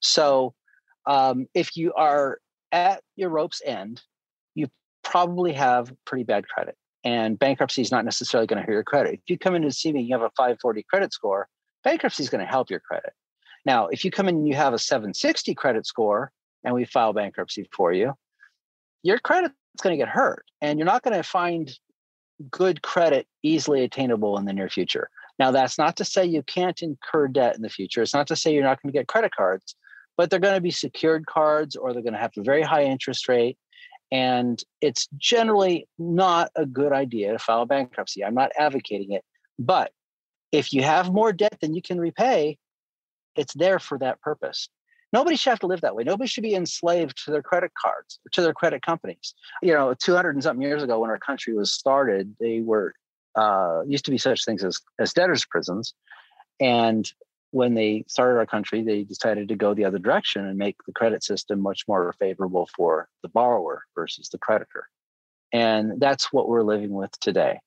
So 0.00 0.54
um, 1.06 1.46
if 1.54 1.76
you 1.76 1.92
are 1.94 2.38
at 2.72 3.02
your 3.16 3.30
rope's 3.30 3.62
end, 3.64 4.02
you 4.54 4.66
probably 5.02 5.52
have 5.52 5.92
pretty 6.04 6.24
bad 6.24 6.48
credit. 6.48 6.76
And 7.04 7.38
bankruptcy 7.38 7.82
is 7.82 7.92
not 7.92 8.04
necessarily 8.04 8.46
going 8.46 8.60
to 8.60 8.66
hurt 8.66 8.72
your 8.72 8.82
credit. 8.82 9.14
If 9.14 9.28
you 9.28 9.38
come 9.38 9.54
in 9.54 9.62
and 9.62 9.74
see 9.74 9.92
me, 9.92 10.02
you 10.02 10.14
have 10.14 10.22
a 10.22 10.30
540 10.36 10.84
credit 10.90 11.12
score, 11.12 11.48
bankruptcy 11.84 12.22
is 12.22 12.30
going 12.30 12.44
to 12.44 12.50
help 12.50 12.70
your 12.70 12.80
credit. 12.80 13.12
Now, 13.66 13.86
if 13.88 14.04
you 14.04 14.10
come 14.10 14.28
in 14.28 14.36
and 14.36 14.48
you 14.48 14.54
have 14.54 14.74
a 14.74 14.78
760 14.78 15.54
credit 15.54 15.86
score 15.86 16.32
and 16.64 16.74
we 16.74 16.84
file 16.84 17.12
bankruptcy 17.12 17.68
for 17.72 17.92
you, 17.92 18.14
your 19.02 19.18
credit's 19.18 19.54
going 19.82 19.96
to 19.96 20.02
get 20.02 20.08
hurt 20.08 20.44
and 20.60 20.78
you're 20.78 20.86
not 20.86 21.02
going 21.02 21.16
to 21.16 21.22
find 21.22 21.78
good 22.50 22.82
credit 22.82 23.26
easily 23.42 23.84
attainable 23.84 24.38
in 24.38 24.44
the 24.44 24.52
near 24.52 24.68
future. 24.68 25.08
Now, 25.38 25.50
that's 25.50 25.78
not 25.78 25.96
to 25.96 26.04
say 26.04 26.24
you 26.24 26.42
can't 26.42 26.80
incur 26.80 27.28
debt 27.28 27.56
in 27.56 27.62
the 27.62 27.68
future. 27.68 28.02
It's 28.02 28.14
not 28.14 28.26
to 28.28 28.36
say 28.36 28.52
you're 28.52 28.62
not 28.62 28.80
going 28.82 28.92
to 28.92 28.98
get 28.98 29.08
credit 29.08 29.32
cards, 29.34 29.74
but 30.16 30.30
they're 30.30 30.38
going 30.38 30.54
to 30.54 30.60
be 30.60 30.70
secured 30.70 31.26
cards 31.26 31.76
or 31.76 31.92
they're 31.92 32.02
going 32.02 32.14
to 32.14 32.18
have 32.18 32.32
a 32.36 32.42
very 32.42 32.62
high 32.62 32.84
interest 32.84 33.28
rate. 33.28 33.58
And 34.12 34.62
it's 34.80 35.08
generally 35.18 35.88
not 35.98 36.50
a 36.54 36.66
good 36.66 36.92
idea 36.92 37.32
to 37.32 37.38
file 37.38 37.66
bankruptcy. 37.66 38.24
I'm 38.24 38.34
not 38.34 38.52
advocating 38.56 39.12
it. 39.12 39.24
But 39.58 39.90
if 40.52 40.72
you 40.72 40.82
have 40.82 41.12
more 41.12 41.32
debt 41.32 41.58
than 41.60 41.74
you 41.74 41.82
can 41.82 41.98
repay, 41.98 42.58
it's 43.34 43.54
there 43.54 43.80
for 43.80 43.98
that 43.98 44.20
purpose. 44.20 44.68
Nobody 45.14 45.36
should 45.36 45.50
have 45.50 45.60
to 45.60 45.68
live 45.68 45.82
that 45.82 45.94
way. 45.94 46.02
Nobody 46.02 46.26
should 46.26 46.42
be 46.42 46.56
enslaved 46.56 47.24
to 47.24 47.30
their 47.30 47.40
credit 47.40 47.70
cards, 47.80 48.18
to 48.32 48.42
their 48.42 48.52
credit 48.52 48.82
companies. 48.82 49.32
You 49.62 49.72
know, 49.72 49.94
200 49.94 50.34
and 50.34 50.42
something 50.42 50.60
years 50.60 50.82
ago 50.82 50.98
when 50.98 51.08
our 51.08 51.20
country 51.20 51.54
was 51.54 51.72
started, 51.72 52.34
they 52.40 52.62
were 52.62 52.94
uh, 53.36 53.82
used 53.86 54.04
to 54.06 54.10
be 54.10 54.18
such 54.18 54.44
things 54.44 54.64
as, 54.64 54.80
as 54.98 55.12
debtors' 55.12 55.46
prisons. 55.46 55.94
And 56.58 57.08
when 57.52 57.74
they 57.74 58.04
started 58.08 58.38
our 58.38 58.46
country, 58.46 58.82
they 58.82 59.04
decided 59.04 59.46
to 59.46 59.54
go 59.54 59.72
the 59.72 59.84
other 59.84 60.00
direction 60.00 60.46
and 60.46 60.58
make 60.58 60.78
the 60.84 60.92
credit 60.92 61.22
system 61.22 61.60
much 61.60 61.84
more 61.86 62.12
favorable 62.18 62.68
for 62.74 63.08
the 63.22 63.28
borrower 63.28 63.84
versus 63.94 64.28
the 64.30 64.38
creditor. 64.38 64.88
And 65.52 66.00
that's 66.00 66.32
what 66.32 66.48
we're 66.48 66.64
living 66.64 66.90
with 66.90 67.12
today. 67.20 67.60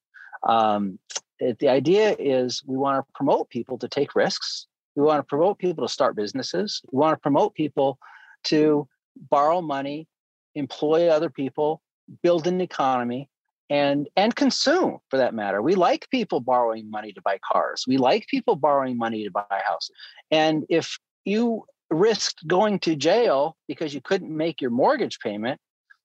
Um, 0.45 0.99
it, 1.39 1.59
the 1.59 1.69
idea 1.69 2.13
is 2.19 2.61
we 2.65 2.75
want 2.75 3.05
to 3.05 3.11
promote 3.15 3.49
people 3.49 3.77
to 3.77 3.87
take 3.87 4.15
risks. 4.15 4.67
We 4.97 5.03
want 5.03 5.19
to 5.19 5.23
promote 5.23 5.59
people 5.59 5.87
to 5.87 5.93
start 5.93 6.15
businesses. 6.15 6.81
We 6.91 6.97
want 6.97 7.15
to 7.15 7.21
promote 7.21 7.53
people 7.53 7.99
to 8.45 8.87
borrow 9.29 9.61
money, 9.61 10.07
employ 10.55 11.07
other 11.07 11.29
people, 11.29 11.81
build 12.23 12.47
an 12.47 12.61
economy, 12.61 13.29
and 13.69 14.07
and 14.15 14.35
consume 14.35 14.97
for 15.09 15.17
that 15.17 15.33
matter 15.33 15.61
we 15.61 15.75
like 15.75 16.09
people 16.09 16.39
borrowing 16.39 16.89
money 16.89 17.11
to 17.11 17.21
buy 17.21 17.37
cars 17.51 17.83
we 17.85 17.97
like 17.97 18.25
people 18.27 18.55
borrowing 18.55 18.97
money 18.97 19.25
to 19.25 19.31
buy 19.31 19.43
a 19.51 19.63
house. 19.69 19.89
and 20.31 20.65
if 20.69 20.97
you 21.25 21.63
risked 21.89 22.47
going 22.47 22.79
to 22.79 22.95
jail 22.95 23.57
because 23.67 23.93
you 23.93 24.01
couldn't 24.01 24.35
make 24.35 24.61
your 24.61 24.71
mortgage 24.71 25.19
payment 25.19 25.59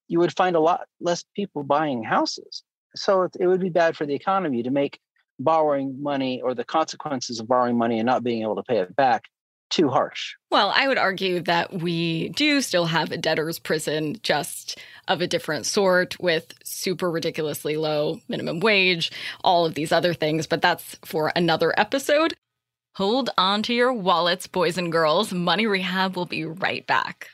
you 0.08 0.18
would 0.18 0.37
find 0.37 0.56
a 0.56 0.61
lot 0.61 0.80
less 1.00 1.25
people 1.37 1.62
buying 1.62 2.02
houses 2.02 2.64
so 2.96 3.22
it, 3.22 3.37
it 3.38 3.46
would 3.46 3.61
be 3.61 3.70
bad 3.70 3.96
for 3.96 4.06
the 4.06 4.14
economy 4.14 4.62
to 4.62 4.70
make 4.70 4.99
borrowing 5.38 6.02
money 6.02 6.40
or 6.40 6.54
the 6.54 6.64
consequences 6.64 7.40
of 7.40 7.48
borrowing 7.48 7.76
money 7.76 7.98
and 7.98 8.06
not 8.06 8.22
being 8.22 8.42
able 8.42 8.56
to 8.56 8.62
pay 8.62 8.78
it 8.78 8.94
back 8.96 9.24
too 9.72 9.88
harsh. 9.88 10.34
Well, 10.50 10.72
I 10.74 10.86
would 10.86 10.98
argue 10.98 11.40
that 11.40 11.72
we 11.72 12.28
do 12.30 12.60
still 12.60 12.84
have 12.84 13.10
a 13.10 13.16
debtor's 13.16 13.58
prison, 13.58 14.18
just 14.22 14.78
of 15.08 15.22
a 15.22 15.26
different 15.26 15.64
sort, 15.64 16.20
with 16.20 16.52
super 16.62 17.10
ridiculously 17.10 17.76
low 17.76 18.20
minimum 18.28 18.60
wage, 18.60 19.10
all 19.42 19.64
of 19.64 19.74
these 19.74 19.90
other 19.90 20.12
things, 20.12 20.46
but 20.46 20.60
that's 20.60 20.96
for 21.04 21.32
another 21.34 21.72
episode. 21.78 22.34
Hold 22.96 23.30
on 23.38 23.62
to 23.62 23.74
your 23.74 23.92
wallets, 23.94 24.46
boys 24.46 24.76
and 24.76 24.92
girls. 24.92 25.32
Money 25.32 25.66
Rehab 25.66 26.16
will 26.16 26.26
be 26.26 26.44
right 26.44 26.86
back. 26.86 27.30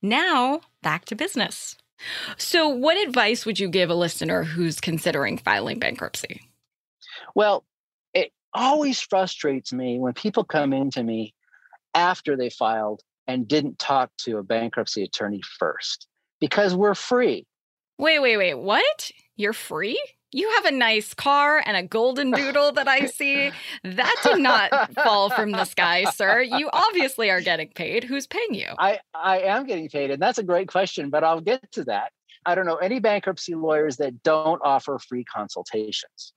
Now, 0.00 0.62
back 0.82 1.04
to 1.06 1.14
business. 1.14 1.76
So, 2.36 2.68
what 2.68 2.96
advice 2.96 3.44
would 3.46 3.58
you 3.58 3.68
give 3.68 3.90
a 3.90 3.94
listener 3.94 4.44
who's 4.44 4.80
considering 4.80 5.38
filing 5.38 5.78
bankruptcy? 5.78 6.40
Well, 7.34 7.64
it 8.14 8.32
always 8.54 9.00
frustrates 9.00 9.72
me 9.72 9.98
when 9.98 10.14
people 10.14 10.44
come 10.44 10.72
into 10.72 11.02
me 11.02 11.34
after 11.94 12.36
they 12.36 12.50
filed 12.50 13.02
and 13.26 13.46
didn't 13.46 13.78
talk 13.78 14.10
to 14.18 14.38
a 14.38 14.42
bankruptcy 14.42 15.02
attorney 15.02 15.40
first 15.58 16.08
because 16.40 16.74
we're 16.74 16.94
free. 16.94 17.46
Wait, 17.98 18.18
wait, 18.18 18.36
wait. 18.36 18.54
What? 18.54 19.10
You're 19.36 19.52
free? 19.52 20.00
You 20.32 20.48
have 20.56 20.64
a 20.66 20.70
nice 20.70 21.12
car 21.12 21.62
and 21.64 21.76
a 21.76 21.82
golden 21.82 22.30
doodle 22.30 22.72
that 22.72 22.86
I 22.86 23.06
see. 23.06 23.50
That 23.82 24.16
did 24.22 24.38
not 24.38 24.94
fall 24.94 25.30
from 25.30 25.50
the 25.50 25.64
sky, 25.64 26.04
sir. 26.04 26.40
You 26.40 26.70
obviously 26.72 27.30
are 27.30 27.40
getting 27.40 27.68
paid. 27.68 28.04
Who's 28.04 28.26
paying 28.26 28.54
you? 28.54 28.68
I, 28.78 29.00
I 29.14 29.40
am 29.40 29.66
getting 29.66 29.88
paid, 29.88 30.10
and 30.10 30.22
that's 30.22 30.38
a 30.38 30.44
great 30.44 30.68
question, 30.68 31.10
but 31.10 31.24
I'll 31.24 31.40
get 31.40 31.70
to 31.72 31.84
that. 31.84 32.12
I 32.46 32.54
don't 32.54 32.66
know 32.66 32.76
any 32.76 33.00
bankruptcy 33.00 33.54
lawyers 33.54 33.96
that 33.96 34.22
don't 34.22 34.60
offer 34.64 34.98
free 34.98 35.24
consultations. 35.24 36.32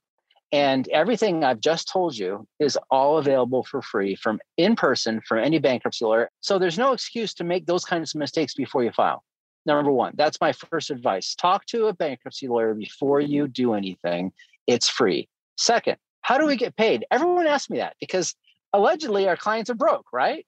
And 0.52 0.86
everything 0.88 1.42
I've 1.42 1.60
just 1.60 1.88
told 1.88 2.16
you 2.16 2.46
is 2.60 2.78
all 2.90 3.18
available 3.18 3.64
for 3.64 3.82
free 3.82 4.14
from 4.14 4.38
in 4.56 4.76
person 4.76 5.20
from 5.26 5.38
any 5.38 5.58
bankruptcy 5.58 6.04
lawyer. 6.04 6.30
So 6.40 6.58
there's 6.58 6.78
no 6.78 6.92
excuse 6.92 7.34
to 7.34 7.44
make 7.44 7.66
those 7.66 7.84
kinds 7.84 8.14
of 8.14 8.18
mistakes 8.18 8.54
before 8.54 8.84
you 8.84 8.92
file. 8.92 9.24
Number 9.66 9.90
one, 9.90 10.12
that's 10.16 10.40
my 10.40 10.52
first 10.52 10.90
advice. 10.90 11.34
Talk 11.34 11.64
to 11.66 11.86
a 11.86 11.94
bankruptcy 11.94 12.48
lawyer 12.48 12.74
before 12.74 13.20
you 13.20 13.48
do 13.48 13.74
anything. 13.74 14.32
It's 14.66 14.88
free. 14.88 15.28
Second, 15.56 15.96
how 16.20 16.38
do 16.38 16.46
we 16.46 16.56
get 16.56 16.76
paid? 16.76 17.04
Everyone 17.10 17.46
asks 17.46 17.70
me 17.70 17.78
that 17.78 17.96
because 18.00 18.34
allegedly 18.72 19.28
our 19.28 19.36
clients 19.36 19.70
are 19.70 19.74
broke, 19.74 20.06
right? 20.12 20.46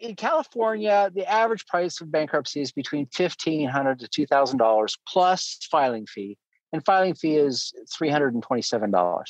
In 0.00 0.16
California, 0.16 1.10
the 1.14 1.30
average 1.30 1.66
price 1.66 2.00
of 2.00 2.10
bankruptcy 2.10 2.60
is 2.60 2.72
between 2.72 3.06
$1,500 3.06 3.98
to 3.98 4.26
$2,000 4.26 4.98
plus 5.06 5.58
filing 5.70 6.06
fee. 6.06 6.36
And 6.72 6.84
filing 6.84 7.14
fee 7.14 7.36
is 7.36 7.72
$327. 8.00 9.22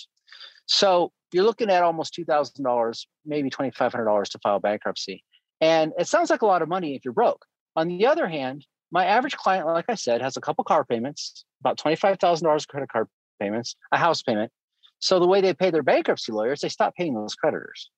So 0.66 1.12
you're 1.32 1.44
looking 1.44 1.70
at 1.70 1.82
almost 1.82 2.16
$2,000, 2.16 3.06
maybe 3.26 3.50
$2,500 3.50 4.28
to 4.30 4.38
file 4.38 4.60
bankruptcy. 4.60 5.22
And 5.60 5.92
it 5.98 6.08
sounds 6.08 6.30
like 6.30 6.42
a 6.42 6.46
lot 6.46 6.62
of 6.62 6.68
money 6.68 6.94
if 6.94 7.04
you're 7.04 7.12
broke. 7.12 7.44
On 7.76 7.88
the 7.88 8.06
other 8.06 8.28
hand, 8.28 8.64
my 8.90 9.06
average 9.06 9.36
client, 9.36 9.66
like 9.66 9.86
I 9.88 9.94
said, 9.94 10.22
has 10.22 10.36
a 10.36 10.40
couple 10.40 10.64
car 10.64 10.84
payments, 10.84 11.44
about 11.60 11.78
$25,000 11.78 12.68
credit 12.68 12.88
card 12.88 13.08
payments, 13.40 13.76
a 13.92 13.98
house 13.98 14.22
payment. 14.22 14.52
So 14.98 15.18
the 15.18 15.26
way 15.26 15.40
they 15.40 15.54
pay 15.54 15.70
their 15.70 15.82
bankruptcy 15.82 16.32
lawyers, 16.32 16.60
they 16.60 16.68
stop 16.68 16.94
paying 16.94 17.14
those 17.14 17.34
creditors. 17.34 17.90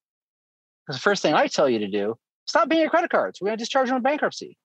Because 0.87 0.97
the 0.99 1.03
first 1.03 1.23
thing 1.23 1.35
I 1.35 1.47
tell 1.47 1.69
you 1.69 1.81
to 1.81 1.89
do, 1.89 2.17
stop 2.47 2.69
paying 2.69 2.83
your 2.83 2.91
credit 2.91 3.11
cards. 3.11 3.41
We're 3.41 3.49
going 3.49 3.59
to 3.59 3.63
discharge 3.63 3.89
them 3.89 3.97
on 3.97 4.03
bankruptcy. 4.03 4.57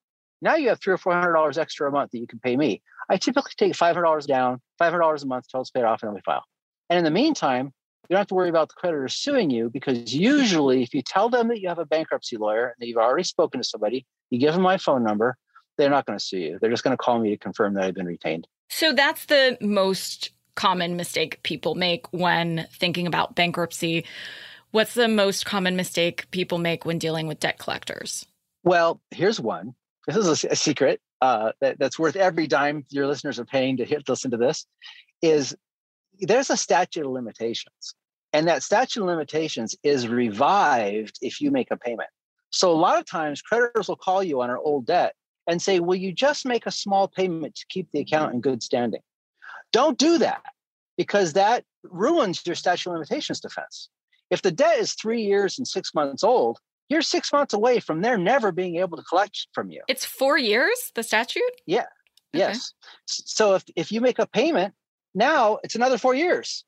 Now 0.41 0.55
you 0.55 0.69
have 0.69 0.81
three 0.81 0.93
or 0.93 0.97
four 0.97 1.13
hundred 1.13 1.33
dollars 1.33 1.57
extra 1.57 1.87
a 1.87 1.91
month 1.91 2.11
that 2.11 2.19
you 2.19 2.27
can 2.27 2.39
pay 2.39 2.57
me. 2.57 2.81
I 3.09 3.17
typically 3.17 3.51
take 3.57 3.75
five 3.75 3.95
hundred 3.95 4.05
dollars 4.05 4.25
down, 4.25 4.59
five 4.79 4.91
hundred 4.91 5.01
dollars 5.01 5.23
a 5.23 5.27
month 5.27 5.45
till 5.47 5.61
it's 5.61 5.69
paid 5.69 5.83
off, 5.83 6.01
and 6.01 6.09
then 6.09 6.15
we 6.15 6.21
file. 6.21 6.43
And 6.89 6.97
in 6.97 7.03
the 7.03 7.11
meantime, 7.11 7.67
you 8.09 8.15
don't 8.15 8.21
have 8.21 8.27
to 8.27 8.35
worry 8.35 8.49
about 8.49 8.69
the 8.69 8.75
creditor 8.75 9.07
suing 9.07 9.49
you 9.49 9.69
because 9.69 10.13
usually 10.13 10.81
if 10.81 10.93
you 10.93 11.01
tell 11.01 11.29
them 11.29 11.47
that 11.49 11.61
you 11.61 11.69
have 11.69 11.79
a 11.79 11.85
bankruptcy 11.85 12.37
lawyer 12.37 12.65
and 12.65 12.75
that 12.79 12.87
you've 12.87 12.97
already 12.97 13.23
spoken 13.23 13.61
to 13.61 13.67
somebody, 13.67 14.05
you 14.31 14.39
give 14.39 14.53
them 14.53 14.63
my 14.63 14.77
phone 14.77 15.03
number, 15.03 15.37
they're 15.81 15.89
not 15.89 16.05
going 16.05 16.17
to 16.17 16.23
sue 16.23 16.37
you. 16.37 16.59
They're 16.59 16.69
just 16.69 16.83
going 16.83 16.95
to 16.95 17.03
call 17.03 17.19
me 17.19 17.31
to 17.31 17.37
confirm 17.37 17.73
that 17.73 17.83
I've 17.83 17.95
been 17.95 18.05
retained. 18.05 18.47
So 18.69 18.93
that's 18.93 19.25
the 19.25 19.57
most 19.61 20.29
common 20.55 20.95
mistake 20.95 21.41
people 21.43 21.75
make 21.75 22.05
when 22.13 22.67
thinking 22.71 23.07
about 23.07 23.35
bankruptcy. 23.35 24.05
What's 24.71 24.93
the 24.93 25.07
most 25.07 25.45
common 25.45 25.75
mistake 25.75 26.29
people 26.31 26.59
make 26.59 26.85
when 26.85 26.99
dealing 26.99 27.27
with 27.27 27.39
debt 27.39 27.57
collectors? 27.57 28.25
Well, 28.63 29.01
here's 29.09 29.39
one. 29.39 29.73
This 30.07 30.17
is 30.17 30.43
a, 30.43 30.49
a 30.49 30.55
secret 30.55 31.01
uh, 31.21 31.51
that, 31.61 31.79
that's 31.79 31.97
worth 31.97 32.15
every 32.15 32.47
dime 32.47 32.85
your 32.89 33.07
listeners 33.07 33.39
are 33.39 33.45
paying 33.45 33.77
to 33.77 33.85
hit, 33.85 34.07
listen 34.07 34.31
to 34.31 34.37
this. 34.37 34.65
Is 35.21 35.55
there's 36.19 36.49
a 36.49 36.57
statute 36.57 37.05
of 37.05 37.11
limitations. 37.11 37.95
And 38.33 38.47
that 38.47 38.63
statute 38.63 39.01
of 39.01 39.07
limitations 39.07 39.75
is 39.83 40.07
revived 40.07 41.17
if 41.21 41.41
you 41.41 41.51
make 41.51 41.69
a 41.71 41.77
payment. 41.77 42.09
So 42.51 42.71
a 42.71 42.73
lot 42.73 42.99
of 42.99 43.05
times 43.05 43.41
creditors 43.41 43.87
will 43.87 43.97
call 43.97 44.23
you 44.23 44.41
on 44.41 44.49
an 44.49 44.57
old 44.63 44.85
debt 44.85 45.15
and 45.47 45.61
say, 45.61 45.79
Will 45.79 45.95
you 45.95 46.11
just 46.11 46.45
make 46.45 46.65
a 46.65 46.71
small 46.71 47.07
payment 47.07 47.55
to 47.55 47.65
keep 47.69 47.91
the 47.91 47.99
mm-hmm. 47.99 48.15
account 48.15 48.33
in 48.33 48.41
good 48.41 48.63
standing? 48.63 49.01
Don't 49.71 49.97
do 49.97 50.17
that 50.17 50.41
because 50.97 51.33
that 51.33 51.63
ruins 51.83 52.41
your 52.45 52.55
statute 52.55 52.89
of 52.89 52.93
limitations 52.93 53.39
defense. 53.39 53.89
If 54.29 54.41
the 54.41 54.51
debt 54.51 54.77
is 54.77 54.93
three 54.93 55.21
years 55.21 55.57
and 55.57 55.67
six 55.67 55.93
months 55.93 56.23
old, 56.23 56.59
you're 56.89 57.01
six 57.01 57.31
months 57.31 57.53
away 57.53 57.79
from 57.79 58.01
their 58.01 58.17
never 58.17 58.51
being 58.51 58.77
able 58.77 58.97
to 58.97 59.03
collect 59.03 59.47
from 59.53 59.71
you. 59.71 59.81
It's 59.87 60.05
four 60.05 60.37
years, 60.37 60.91
the 60.95 61.03
statute? 61.03 61.43
Yeah. 61.65 61.85
Okay. 62.33 62.39
Yes. 62.39 62.73
So 63.05 63.55
if, 63.55 63.63
if 63.75 63.91
you 63.91 64.01
make 64.01 64.19
a 64.19 64.27
payment 64.27 64.73
now 65.13 65.59
it's 65.63 65.75
another 65.75 65.97
four 65.97 66.15
years 66.15 66.63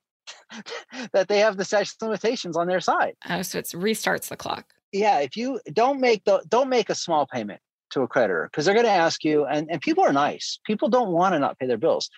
that 1.14 1.28
they 1.28 1.40
have 1.40 1.58
the 1.58 1.66
statute 1.66 1.96
of 2.02 2.08
limitations 2.08 2.58
on 2.58 2.68
their 2.68 2.80
side. 2.80 3.16
Oh, 3.30 3.42
so 3.42 3.60
it 3.60 3.66
restarts 3.66 4.30
the 4.30 4.38
clock. 4.38 4.66
Yeah, 4.92 5.20
if 5.20 5.36
you 5.36 5.60
don't 5.72 6.00
make 6.00 6.24
the 6.24 6.44
don't 6.48 6.70
make 6.70 6.90
a 6.90 6.96
small 6.96 7.26
payment 7.26 7.60
to 7.94 8.02
a 8.02 8.08
creditor 8.08 8.50
because 8.52 8.66
they're 8.66 8.74
going 8.74 8.86
to 8.86 8.92
ask 8.92 9.24
you, 9.24 9.46
and, 9.46 9.68
and 9.72 9.82
people 9.82 10.04
are 10.04 10.14
nice. 10.14 10.60
People 10.66 10.90
don't 10.90 11.12
want 11.12 11.34
to 11.34 11.40
not 11.40 11.58
pay 11.60 11.68
their 11.68 11.78
bills. 11.78 12.10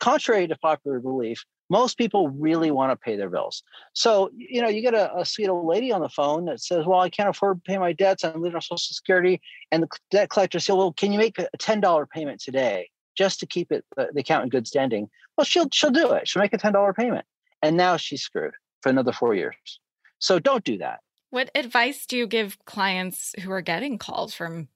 Contrary 0.00 0.46
to 0.46 0.56
popular 0.58 1.00
belief, 1.00 1.44
Most 1.70 1.96
people 1.96 2.28
really 2.28 2.70
want 2.70 2.92
to 2.92 2.96
pay 2.96 3.16
their 3.16 3.30
bills. 3.30 3.62
So, 3.94 4.30
you 4.36 4.60
know, 4.60 4.68
you 4.68 4.82
get 4.82 4.94
a, 4.94 5.16
a 5.16 5.24
sweet 5.24 5.48
old 5.48 5.66
lady 5.66 5.90
on 5.92 6.02
the 6.02 6.08
phone 6.08 6.44
that 6.46 6.60
says, 6.60 6.84
Well, 6.86 7.00
I 7.00 7.08
can't 7.08 7.28
afford 7.28 7.64
to 7.64 7.70
pay 7.70 7.78
my 7.78 7.92
debts. 7.92 8.24
I'm 8.24 8.42
living 8.42 8.56
on 8.56 8.60
Social 8.60 8.78
Security. 8.78 9.40
And 9.70 9.82
the 9.82 9.88
debt 10.10 10.28
collector 10.28 10.60
says, 10.60 10.76
Well, 10.76 10.92
can 10.92 11.12
you 11.12 11.18
make 11.18 11.38
a 11.38 11.48
$10 11.58 12.10
payment 12.10 12.40
today 12.40 12.90
just 13.16 13.40
to 13.40 13.46
keep 13.46 13.72
it 13.72 13.84
the, 13.96 14.10
the 14.12 14.20
account 14.20 14.44
in 14.44 14.48
good 14.50 14.66
standing? 14.66 15.08
Well, 15.36 15.44
she'll 15.44 15.68
she'll 15.72 15.90
do 15.90 16.12
it. 16.12 16.28
She'll 16.28 16.42
make 16.42 16.52
a 16.52 16.58
$10 16.58 16.94
payment. 16.94 17.24
And 17.62 17.76
now 17.76 17.96
she's 17.96 18.22
screwed 18.22 18.54
for 18.82 18.90
another 18.90 19.12
four 19.12 19.34
years. 19.34 19.80
So 20.18 20.38
don't 20.38 20.64
do 20.64 20.78
that. 20.78 21.00
What 21.30 21.50
advice 21.54 22.04
do 22.04 22.18
you 22.18 22.26
give 22.26 22.58
clients 22.66 23.34
who 23.40 23.50
are 23.50 23.62
getting 23.62 23.96
calls 23.96 24.34
from 24.34 24.68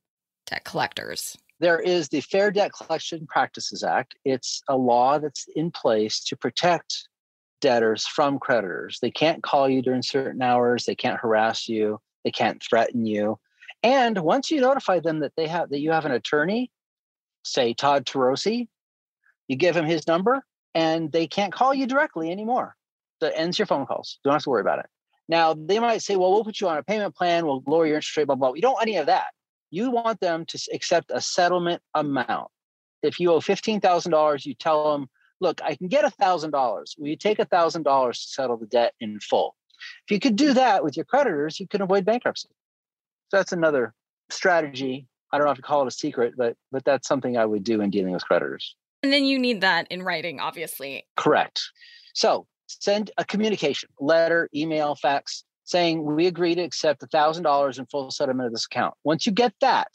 debt 0.47 0.65
collectors? 0.65 1.37
There 1.59 1.81
is 1.81 2.09
the 2.09 2.21
Fair 2.21 2.51
Debt 2.51 2.73
Collection 2.73 3.27
Practices 3.27 3.83
Act. 3.83 4.15
It's 4.25 4.61
a 4.69 4.77
law 4.77 5.19
that's 5.19 5.47
in 5.57 5.71
place 5.71 6.23
to 6.25 6.37
protect 6.37 7.09
debtors 7.61 8.07
from 8.07 8.39
creditors. 8.39 8.99
They 9.01 9.11
can't 9.11 9.43
call 9.43 9.69
you 9.69 9.81
during 9.81 10.03
certain 10.03 10.43
hours, 10.43 10.85
they 10.85 10.95
can't 10.95 11.19
harass 11.19 11.69
you, 11.69 11.99
they 12.25 12.31
can't 12.31 12.63
threaten 12.63 13.07
you. 13.07 13.39
And 13.83 14.19
once 14.19 14.51
you 14.51 14.61
notify 14.61 15.01
them 15.01 15.21
that 15.21 15.33
they 15.37 15.47
have 15.47 15.71
that 15.71 15.81
you 15.81 15.93
have 15.93 16.05
an 16.05 16.13
attorney, 16.13 16.71
say 17.45 17.73
Todd 17.73 18.05
Turoci, 18.05 18.69
you 19.49 19.57
give 19.57 19.77
him 19.77 19.87
his 19.87 20.07
number 20.07 20.45
and 20.75 21.11
they 21.11 21.27
can't 21.27 21.53
call 21.53 21.73
you 21.73 21.87
directly 21.87 22.31
anymore. 22.31 22.77
That 23.21 23.39
ends 23.39 23.59
your 23.59 23.67
phone 23.67 23.87
calls. 23.87 24.19
Don't 24.25 24.35
have 24.35 24.43
to 24.43 24.51
worry 24.51 24.61
about 24.61 24.81
it. 24.81 24.87
Now 25.29 25.55
they 25.55 25.79
might 25.79 26.03
say, 26.03 26.17
well, 26.17 26.33
we'll 26.33 26.45
put 26.45 26.61
you 26.61 26.69
on 26.69 26.77
a 26.77 26.83
payment 26.83 27.15
plan, 27.15 27.47
we'll 27.47 27.63
lower 27.67 27.87
your 27.87 27.97
interest 27.97 28.17
rate, 28.17 28.27
blah, 28.27 28.37
blah. 28.37 28.51
We 28.51 28.61
don't 28.61 28.75
want 28.75 28.87
any 28.87 28.99
of 28.99 29.07
that 29.07 29.29
you 29.71 29.91
want 29.91 30.21
them 30.21 30.45
to 30.47 30.59
accept 30.73 31.11
a 31.13 31.21
settlement 31.21 31.83
amount. 31.95 32.49
If 33.03 33.21
you 33.21 33.33
owe 33.33 33.41
$15,000, 33.41 34.47
you 34.47 34.55
tell 34.55 34.93
them, 34.93 35.09
look, 35.41 35.61
I 35.63 35.75
can 35.75 35.89
get 35.89 36.05
$1,000. 36.05 36.99
Will 36.99 37.09
you 37.09 37.17
take 37.17 37.39
$1,000 37.39 38.13
to 38.13 38.19
settle 38.19 38.57
the 38.57 38.67
debt 38.67 38.95
in 39.01 39.21
full? 39.21 39.55
If 40.07 40.11
you 40.11 40.21
could 40.21 40.37
do 40.37 40.55
that 40.55 40.83
with 40.83 40.97
your 40.97 41.05
creditors, 41.05 41.61
you 41.61 41.69
can 41.69 41.83
avoid 41.83 42.05
bankruptcy. 42.05 42.49
So 43.29 43.37
that's 43.37 43.53
another 43.53 43.93
strategy. 44.31 45.07
I 45.33 45.39
don't 45.39 45.47
know 45.47 45.51
if 45.51 45.57
to 45.57 45.63
call 45.63 45.83
it 45.83 45.89
a 45.89 45.91
secret, 45.91 46.35
but 46.37 46.57
but 46.73 46.85
that's 46.85 47.09
something 47.09 47.37
I 47.37 47.45
would 47.45 47.65
do 47.65 47.81
in 47.81 47.91
dealing 47.91 48.13
with 48.13 48.25
creditors. 48.25 48.77
And 49.03 49.13
then 49.13 49.25
you 49.25 49.39
need 49.39 49.61
that 49.61 49.87
in 49.91 50.03
writing, 50.03 50.41
obviously. 50.41 51.07
Correct. 51.17 51.61
So 52.15 52.47
send 52.67 53.11
a 53.19 53.25
communication, 53.25 53.89
letter, 54.01 54.49
email, 54.55 54.95
fax, 54.95 55.45
saying 55.67 56.03
we 56.03 56.27
agree 56.27 56.55
to 56.55 56.63
accept 56.63 57.03
$1,000 57.03 57.79
in 57.79 57.87
full 57.87 58.11
settlement 58.11 58.47
of 58.47 58.53
this 58.53 58.65
account. 58.65 58.95
Once 59.05 59.27
you 59.27 59.33
get 59.33 59.53
that, 59.61 59.89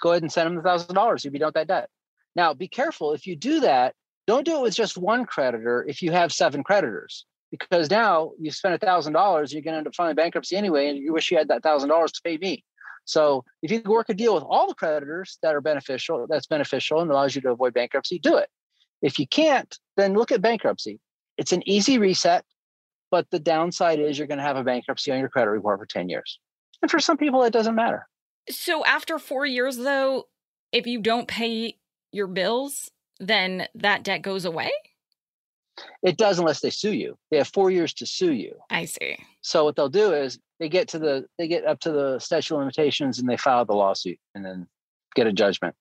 go 0.00 0.12
ahead 0.12 0.22
and 0.22 0.32
send 0.32 0.46
them 0.46 0.54
the 0.54 0.62
$1,000 0.62 1.26
if 1.26 1.32
you 1.32 1.38
don't 1.38 1.54
that 1.54 1.68
debt. 1.68 1.90
Now, 2.36 2.54
be 2.54 2.68
careful 2.68 3.12
if 3.12 3.26
you 3.26 3.36
do 3.36 3.60
that, 3.60 3.94
don't 4.26 4.46
do 4.46 4.56
it 4.56 4.62
with 4.62 4.74
just 4.74 4.96
one 4.96 5.26
creditor 5.26 5.84
if 5.88 6.00
you 6.00 6.12
have 6.12 6.32
seven 6.32 6.62
creditors, 6.62 7.26
because 7.50 7.90
now 7.90 8.30
you 8.38 8.52
spent 8.52 8.80
$1,000, 8.80 9.52
you're 9.52 9.62
going 9.62 9.72
to 9.74 9.78
end 9.78 9.86
up 9.88 9.94
filing 9.94 10.14
bankruptcy 10.14 10.56
anyway, 10.56 10.88
and 10.88 10.98
you 10.98 11.12
wish 11.12 11.30
you 11.30 11.36
had 11.36 11.48
that 11.48 11.62
$1,000 11.62 12.06
to 12.06 12.20
pay 12.24 12.38
me. 12.38 12.64
So 13.04 13.44
if 13.62 13.72
you 13.72 13.80
can 13.80 13.90
work 13.90 14.08
a 14.10 14.14
deal 14.14 14.34
with 14.34 14.44
all 14.44 14.68
the 14.68 14.74
creditors 14.74 15.38
that 15.42 15.56
are 15.56 15.60
beneficial, 15.60 16.26
that's 16.28 16.46
beneficial 16.46 17.00
and 17.00 17.10
allows 17.10 17.34
you 17.34 17.40
to 17.42 17.50
avoid 17.50 17.74
bankruptcy, 17.74 18.20
do 18.20 18.36
it. 18.36 18.48
If 19.02 19.18
you 19.18 19.26
can't, 19.26 19.76
then 19.96 20.14
look 20.14 20.30
at 20.30 20.40
bankruptcy. 20.40 21.00
It's 21.36 21.52
an 21.52 21.68
easy 21.68 21.98
reset. 21.98 22.44
But 23.10 23.30
the 23.30 23.38
downside 23.38 23.98
is 23.98 24.18
you're 24.18 24.28
going 24.28 24.38
to 24.38 24.44
have 24.44 24.56
a 24.56 24.64
bankruptcy 24.64 25.10
on 25.12 25.18
your 25.18 25.28
credit 25.28 25.50
report 25.50 25.78
for 25.80 25.86
10 25.86 26.08
years. 26.08 26.38
And 26.82 26.90
for 26.90 27.00
some 27.00 27.16
people, 27.16 27.42
it 27.42 27.52
doesn't 27.52 27.74
matter. 27.74 28.06
So 28.48 28.84
after 28.84 29.18
four 29.18 29.44
years, 29.46 29.76
though, 29.76 30.28
if 30.72 30.86
you 30.86 31.00
don't 31.00 31.28
pay 31.28 31.76
your 32.12 32.26
bills, 32.26 32.90
then 33.18 33.66
that 33.74 34.02
debt 34.02 34.22
goes 34.22 34.44
away? 34.44 34.70
It 36.02 36.16
does 36.16 36.38
unless 36.38 36.60
they 36.60 36.70
sue 36.70 36.92
you. 36.92 37.16
They 37.30 37.38
have 37.38 37.48
four 37.48 37.70
years 37.70 37.94
to 37.94 38.06
sue 38.06 38.32
you. 38.32 38.54
I 38.70 38.84
see. 38.84 39.16
So 39.42 39.64
what 39.64 39.76
they'll 39.76 39.88
do 39.88 40.12
is 40.12 40.38
they 40.58 40.68
get 40.68 40.88
to 40.88 40.98
the 40.98 41.26
they 41.38 41.48
get 41.48 41.64
up 41.64 41.80
to 41.80 41.92
the 41.92 42.18
statute 42.18 42.54
of 42.54 42.60
limitations 42.60 43.18
and 43.18 43.28
they 43.28 43.36
file 43.36 43.64
the 43.64 43.74
lawsuit 43.74 44.18
and 44.34 44.44
then 44.44 44.66
get 45.14 45.26
a 45.26 45.32
judgment. 45.32 45.74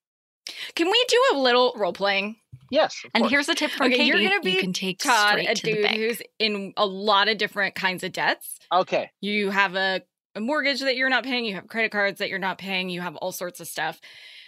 Can 0.76 0.88
we 0.88 1.06
do 1.08 1.24
a 1.34 1.38
little 1.38 1.74
role 1.76 1.94
playing? 1.94 2.36
Yes. 2.72 3.02
And 3.14 3.24
course. 3.24 3.32
here's 3.32 3.50
a 3.50 3.56
tip 3.56 3.72
from 3.72 3.88
okay, 3.88 3.98
Katie. 3.98 4.08
You're 4.08 4.30
going 4.30 4.40
to 4.40 4.44
be 4.44 4.52
you 4.52 4.62
can 4.62 4.74
take 4.74 5.00
Todd, 5.00 5.40
a 5.40 5.56
to 5.56 5.62
dude 5.62 5.86
who's 5.88 6.22
in 6.38 6.74
a 6.78 6.86
lot 6.86 7.28
of 7.28 7.38
different 7.38 7.76
kinds 7.76 8.04
of 8.04 8.12
debts. 8.12 8.58
Okay. 8.72 9.10
You 9.22 9.50
have 9.50 9.76
a, 9.76 10.02
a 10.36 10.40
mortgage 10.40 10.82
that 10.82 10.96
you're 10.96 11.10
not 11.10 11.24
paying. 11.24 11.46
You 11.46 11.56
have 11.56 11.68
credit 11.68 11.92
cards 11.92 12.20
that 12.20 12.30
you're 12.30 12.40
not 12.40 12.58
paying. 12.58 12.90
You 12.90 13.02
have 13.02 13.16
all 13.16 13.32
sorts 13.32 13.60
of 13.60 13.68
stuff. 13.68 14.00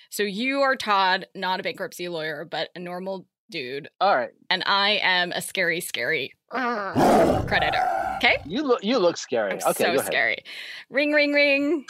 So 0.09 0.23
you 0.23 0.61
are 0.61 0.75
Todd, 0.75 1.27
not 1.33 1.59
a 1.59 1.63
bankruptcy 1.63 2.09
lawyer, 2.09 2.45
but 2.45 2.69
a 2.75 2.79
normal 2.79 3.25
dude. 3.49 3.89
All 3.99 4.15
right. 4.15 4.31
And 4.49 4.63
I 4.65 4.99
am 5.01 5.31
a 5.31 5.41
scary, 5.41 5.79
scary 5.79 6.33
creditor. 6.51 8.17
Okay. 8.17 8.37
You 8.45 8.63
look. 8.63 8.83
You 8.83 8.99
look 8.99 9.17
scary. 9.17 9.53
I'm 9.53 9.71
okay. 9.71 9.95
So 9.95 10.03
scary. 10.03 10.43
Ring, 10.89 11.11
ring, 11.11 11.33
ring. 11.33 11.85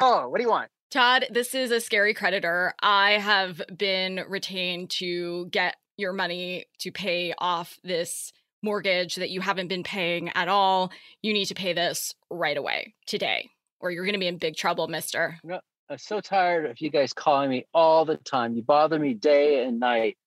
Oh, 0.00 0.28
what 0.28 0.38
do 0.38 0.44
you 0.44 0.50
want? 0.50 0.70
Todd, 0.90 1.26
this 1.30 1.54
is 1.54 1.70
a 1.70 1.80
scary 1.80 2.14
creditor. 2.14 2.74
I 2.82 3.12
have 3.12 3.62
been 3.76 4.24
retained 4.28 4.90
to 4.98 5.46
get 5.46 5.76
your 5.96 6.12
money 6.12 6.66
to 6.80 6.90
pay 6.90 7.32
off 7.38 7.78
this 7.84 8.32
mortgage 8.60 9.14
that 9.14 9.30
you 9.30 9.40
haven't 9.40 9.68
been 9.68 9.84
paying 9.84 10.30
at 10.30 10.48
all. 10.48 10.90
You 11.22 11.32
need 11.32 11.44
to 11.44 11.54
pay 11.54 11.74
this 11.74 12.16
right 12.28 12.56
away 12.56 12.94
today, 13.06 13.50
or 13.78 13.92
you're 13.92 14.04
going 14.04 14.14
to 14.14 14.18
be 14.18 14.26
in 14.26 14.38
big 14.38 14.56
trouble, 14.56 14.88
mister. 14.88 15.38
No, 15.44 15.60
I'm 15.88 15.98
so 15.98 16.20
tired 16.20 16.66
of 16.66 16.80
you 16.80 16.90
guys 16.90 17.12
calling 17.12 17.50
me 17.50 17.66
all 17.72 18.04
the 18.04 18.16
time. 18.16 18.54
You 18.54 18.62
bother 18.62 18.98
me 18.98 19.14
day 19.14 19.64
and 19.64 19.78
night. 19.78 20.18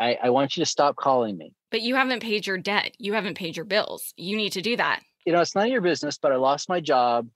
I, 0.00 0.18
I 0.20 0.30
want 0.30 0.56
you 0.56 0.64
to 0.64 0.68
stop 0.68 0.96
calling 0.96 1.38
me. 1.38 1.52
But 1.70 1.82
you 1.82 1.94
haven't 1.94 2.24
paid 2.24 2.44
your 2.44 2.58
debt. 2.58 2.92
You 2.98 3.12
haven't 3.12 3.38
paid 3.38 3.54
your 3.54 3.66
bills. 3.66 4.14
You 4.16 4.36
need 4.36 4.50
to 4.54 4.62
do 4.62 4.76
that. 4.78 5.00
You 5.24 5.32
know, 5.32 5.40
it's 5.40 5.54
none 5.54 5.66
of 5.66 5.70
your 5.70 5.80
business, 5.80 6.18
but 6.18 6.32
I 6.32 6.36
lost 6.36 6.68
my 6.68 6.80
job 6.80 7.28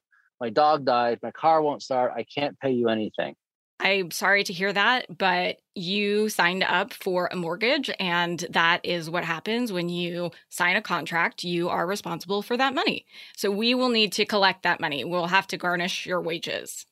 my 0.42 0.50
dog 0.50 0.84
died, 0.84 1.20
my 1.22 1.30
car 1.30 1.62
won't 1.62 1.84
start, 1.84 2.10
I 2.16 2.24
can't 2.24 2.58
pay 2.58 2.72
you 2.72 2.88
anything. 2.88 3.36
I'm 3.78 4.10
sorry 4.10 4.42
to 4.42 4.52
hear 4.52 4.72
that, 4.72 5.06
but 5.16 5.58
you 5.76 6.28
signed 6.28 6.64
up 6.64 6.92
for 6.92 7.28
a 7.30 7.36
mortgage, 7.36 7.92
and 8.00 8.44
that 8.50 8.80
is 8.82 9.08
what 9.08 9.24
happens 9.24 9.72
when 9.72 9.88
you 9.88 10.32
sign 10.48 10.74
a 10.74 10.82
contract. 10.82 11.44
You 11.44 11.68
are 11.68 11.86
responsible 11.86 12.42
for 12.42 12.56
that 12.56 12.74
money. 12.74 13.06
So 13.36 13.52
we 13.52 13.72
will 13.76 13.88
need 13.88 14.10
to 14.14 14.26
collect 14.26 14.64
that 14.64 14.80
money. 14.80 15.04
We'll 15.04 15.28
have 15.28 15.46
to 15.46 15.56
garnish 15.56 16.06
your 16.06 16.20
wages. 16.20 16.86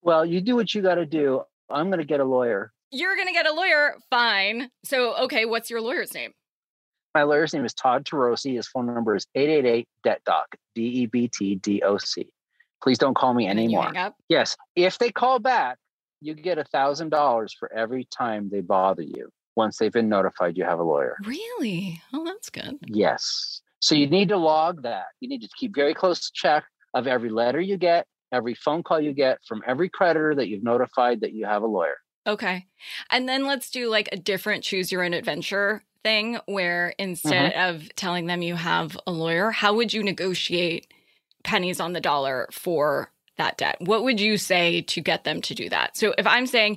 Well, 0.00 0.24
you 0.24 0.40
do 0.40 0.56
what 0.56 0.74
you 0.74 0.80
got 0.80 0.94
to 0.94 1.04
do. 1.04 1.42
I'm 1.68 1.88
going 1.88 1.98
to 1.98 2.06
get 2.06 2.20
a 2.20 2.24
lawyer. 2.24 2.72
You're 2.90 3.16
going 3.16 3.28
to 3.28 3.34
get 3.34 3.46
a 3.46 3.52
lawyer? 3.52 3.96
Fine. 4.08 4.70
So, 4.82 5.14
okay, 5.24 5.44
what's 5.44 5.68
your 5.68 5.82
lawyer's 5.82 6.14
name? 6.14 6.32
My 7.14 7.24
lawyer's 7.24 7.52
name 7.52 7.66
is 7.66 7.74
Todd 7.74 8.06
Turoci. 8.06 8.54
His 8.54 8.66
phone 8.66 8.86
number 8.86 9.14
is 9.14 9.26
888 9.34 9.88
Debt 10.04 10.22
Doc, 10.24 10.56
D 10.74 10.82
E 10.82 11.06
B 11.06 11.28
T 11.28 11.56
D 11.56 11.82
O 11.82 11.98
C. 11.98 12.30
Please 12.82 12.98
don't 12.98 13.16
call 13.16 13.34
me 13.34 13.48
anymore. 13.48 13.92
Yes. 14.28 14.56
If 14.76 14.98
they 14.98 15.10
call 15.10 15.38
back, 15.38 15.78
you 16.20 16.34
get 16.34 16.58
a 16.58 16.64
thousand 16.64 17.10
dollars 17.10 17.54
for 17.58 17.72
every 17.72 18.04
time 18.04 18.48
they 18.50 18.60
bother 18.60 19.02
you 19.02 19.30
once 19.56 19.78
they've 19.78 19.92
been 19.92 20.08
notified 20.08 20.56
you 20.56 20.64
have 20.64 20.78
a 20.78 20.84
lawyer. 20.84 21.16
Really? 21.24 22.00
Oh, 22.12 22.24
that's 22.24 22.50
good. 22.50 22.78
Yes. 22.86 23.60
So 23.80 23.94
you 23.94 24.08
need 24.08 24.28
to 24.28 24.36
log 24.36 24.82
that. 24.82 25.06
You 25.20 25.28
need 25.28 25.42
to 25.42 25.48
keep 25.56 25.74
very 25.74 25.94
close 25.94 26.30
check 26.30 26.64
of 26.94 27.06
every 27.06 27.30
letter 27.30 27.60
you 27.60 27.76
get, 27.76 28.06
every 28.32 28.54
phone 28.54 28.82
call 28.82 29.00
you 29.00 29.12
get 29.12 29.38
from 29.46 29.62
every 29.66 29.88
creditor 29.88 30.34
that 30.34 30.48
you've 30.48 30.64
notified 30.64 31.20
that 31.20 31.32
you 31.32 31.44
have 31.46 31.62
a 31.62 31.66
lawyer. 31.66 31.96
Okay. 32.26 32.66
And 33.10 33.28
then 33.28 33.46
let's 33.46 33.70
do 33.70 33.88
like 33.88 34.08
a 34.12 34.16
different 34.16 34.64
choose 34.64 34.92
your 34.92 35.04
own 35.04 35.14
adventure 35.14 35.82
thing 36.02 36.38
where 36.46 36.94
instead 36.98 37.52
mm-hmm. 37.52 37.76
of 37.76 37.94
telling 37.96 38.26
them 38.26 38.42
you 38.42 38.54
have 38.54 38.98
a 39.06 39.10
lawyer, 39.10 39.50
how 39.50 39.74
would 39.74 39.92
you 39.92 40.02
negotiate 40.02 40.92
pennies 41.48 41.80
on 41.80 41.94
the 41.94 42.00
dollar 42.00 42.46
for 42.52 43.10
that 43.38 43.56
debt. 43.56 43.76
What 43.80 44.04
would 44.04 44.20
you 44.20 44.36
say 44.36 44.82
to 44.82 45.00
get 45.00 45.24
them 45.24 45.40
to 45.40 45.54
do 45.54 45.70
that? 45.70 45.96
So 45.96 46.12
if 46.18 46.26
I'm 46.26 46.46
saying, 46.46 46.76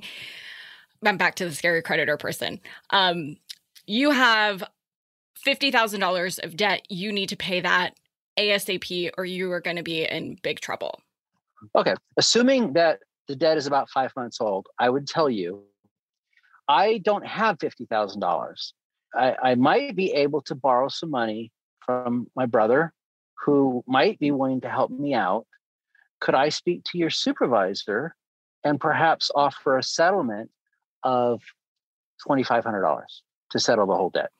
I'm 1.04 1.18
back 1.18 1.34
to 1.36 1.44
the 1.44 1.54
scary 1.54 1.82
creditor 1.82 2.16
person, 2.16 2.58
um, 2.88 3.36
you 3.86 4.12
have 4.12 4.64
$50,000 5.46 6.42
of 6.42 6.56
debt, 6.56 6.86
you 6.88 7.12
need 7.12 7.28
to 7.28 7.36
pay 7.36 7.60
that 7.60 7.96
ASAP 8.38 9.10
or 9.18 9.26
you 9.26 9.52
are 9.52 9.60
going 9.60 9.76
to 9.76 9.82
be 9.82 10.04
in 10.04 10.38
big 10.42 10.60
trouble. 10.60 11.02
Okay. 11.76 11.94
Assuming 12.16 12.72
that 12.72 13.00
the 13.28 13.36
debt 13.36 13.58
is 13.58 13.66
about 13.66 13.90
five 13.90 14.10
months 14.16 14.40
old, 14.40 14.68
I 14.78 14.88
would 14.88 15.06
tell 15.06 15.28
you 15.28 15.64
I 16.66 16.96
don't 17.04 17.26
have 17.26 17.58
$50,000. 17.58 18.72
I, 19.14 19.36
I 19.42 19.54
might 19.56 19.94
be 19.94 20.12
able 20.12 20.40
to 20.42 20.54
borrow 20.54 20.88
some 20.88 21.10
money 21.10 21.52
from 21.84 22.28
my 22.34 22.46
brother 22.46 22.94
who 23.44 23.82
might 23.86 24.18
be 24.18 24.30
willing 24.30 24.60
to 24.60 24.70
help 24.70 24.90
me 24.90 25.14
out. 25.14 25.46
Could 26.20 26.34
I 26.34 26.48
speak 26.48 26.84
to 26.84 26.98
your 26.98 27.10
supervisor 27.10 28.14
and 28.64 28.80
perhaps 28.80 29.30
offer 29.34 29.78
a 29.78 29.82
settlement 29.82 30.50
of 31.02 31.42
$2,500 32.26 33.02
to 33.50 33.58
settle 33.58 33.86
the 33.86 33.96
whole 33.96 34.10
debt? 34.10 34.30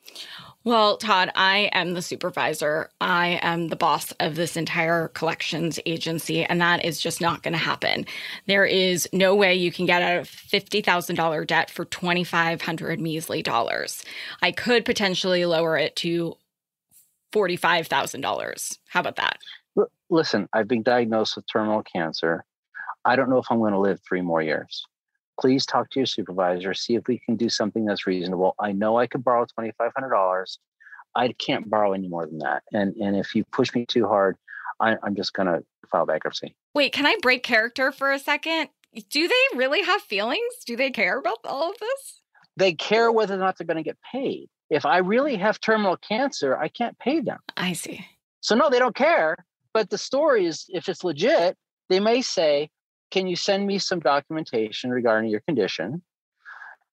Well, 0.64 0.96
Todd, 0.96 1.32
I 1.34 1.70
am 1.72 1.94
the 1.94 2.02
supervisor. 2.02 2.90
I 3.00 3.40
am 3.42 3.68
the 3.68 3.76
boss 3.76 4.12
of 4.20 4.36
this 4.36 4.56
entire 4.56 5.08
collections 5.08 5.80
agency, 5.84 6.44
and 6.44 6.60
that 6.60 6.84
is 6.84 7.00
just 7.00 7.20
not 7.20 7.42
going 7.42 7.52
to 7.52 7.58
happen. 7.58 8.06
There 8.46 8.64
is 8.64 9.08
no 9.12 9.34
way 9.34 9.56
you 9.56 9.72
can 9.72 9.86
get 9.86 10.02
out 10.02 10.20
of 10.20 10.28
$50,000 10.28 11.46
debt 11.48 11.68
for 11.68 11.84
2500 11.84 13.00
measly 13.00 13.42
dollars. 13.42 14.04
I 14.40 14.52
could 14.52 14.84
potentially 14.84 15.44
lower 15.44 15.76
it 15.76 15.96
to 15.96 16.36
$45,000. 17.32 18.78
How 18.88 19.00
about 19.00 19.16
that? 19.16 19.38
Listen, 20.10 20.48
I've 20.52 20.68
been 20.68 20.82
diagnosed 20.82 21.36
with 21.36 21.46
terminal 21.50 21.82
cancer. 21.82 22.44
I 23.04 23.16
don't 23.16 23.30
know 23.30 23.38
if 23.38 23.46
I'm 23.50 23.58
going 23.58 23.72
to 23.72 23.78
live 23.78 24.00
three 24.06 24.20
more 24.20 24.42
years. 24.42 24.84
Please 25.40 25.64
talk 25.64 25.90
to 25.90 26.00
your 26.00 26.06
supervisor, 26.06 26.74
see 26.74 26.94
if 26.94 27.08
we 27.08 27.18
can 27.18 27.36
do 27.36 27.48
something 27.48 27.86
that's 27.86 28.06
reasonable. 28.06 28.54
I 28.60 28.72
know 28.72 28.98
I 28.98 29.06
could 29.06 29.24
borrow 29.24 29.46
$2,500. 29.58 30.58
I 31.14 31.32
can't 31.32 31.68
borrow 31.68 31.92
any 31.92 32.08
more 32.08 32.26
than 32.26 32.38
that. 32.38 32.62
And, 32.72 32.94
and 32.96 33.16
if 33.16 33.34
you 33.34 33.44
push 33.44 33.74
me 33.74 33.86
too 33.86 34.06
hard, 34.06 34.36
I, 34.80 34.96
I'm 35.02 35.14
just 35.14 35.32
going 35.32 35.46
to 35.46 35.64
file 35.90 36.06
bankruptcy. 36.06 36.54
Wait, 36.74 36.92
can 36.92 37.06
I 37.06 37.16
break 37.22 37.42
character 37.42 37.92
for 37.92 38.12
a 38.12 38.18
second? 38.18 38.68
Do 39.10 39.26
they 39.26 39.56
really 39.58 39.82
have 39.82 40.02
feelings? 40.02 40.54
Do 40.66 40.76
they 40.76 40.90
care 40.90 41.18
about 41.18 41.38
all 41.44 41.70
of 41.70 41.78
this? 41.78 42.20
They 42.56 42.74
care 42.74 43.10
whether 43.10 43.34
or 43.34 43.38
not 43.38 43.56
they're 43.56 43.66
going 43.66 43.78
to 43.78 43.82
get 43.82 43.98
paid. 44.12 44.48
If 44.72 44.86
I 44.86 44.98
really 44.98 45.36
have 45.36 45.60
terminal 45.60 45.98
cancer, 45.98 46.56
I 46.56 46.68
can't 46.68 46.98
pay 46.98 47.20
them. 47.20 47.38
I 47.58 47.74
see. 47.74 48.06
So 48.40 48.54
no, 48.54 48.70
they 48.70 48.78
don't 48.78 48.96
care. 48.96 49.36
But 49.74 49.90
the 49.90 49.98
story 49.98 50.46
is, 50.46 50.64
if 50.70 50.88
it's 50.88 51.04
legit, 51.04 51.58
they 51.90 52.00
may 52.00 52.22
say, 52.22 52.70
"Can 53.10 53.26
you 53.26 53.36
send 53.36 53.66
me 53.66 53.78
some 53.78 54.00
documentation 54.00 54.90
regarding 54.90 55.30
your 55.30 55.40
condition?" 55.40 56.02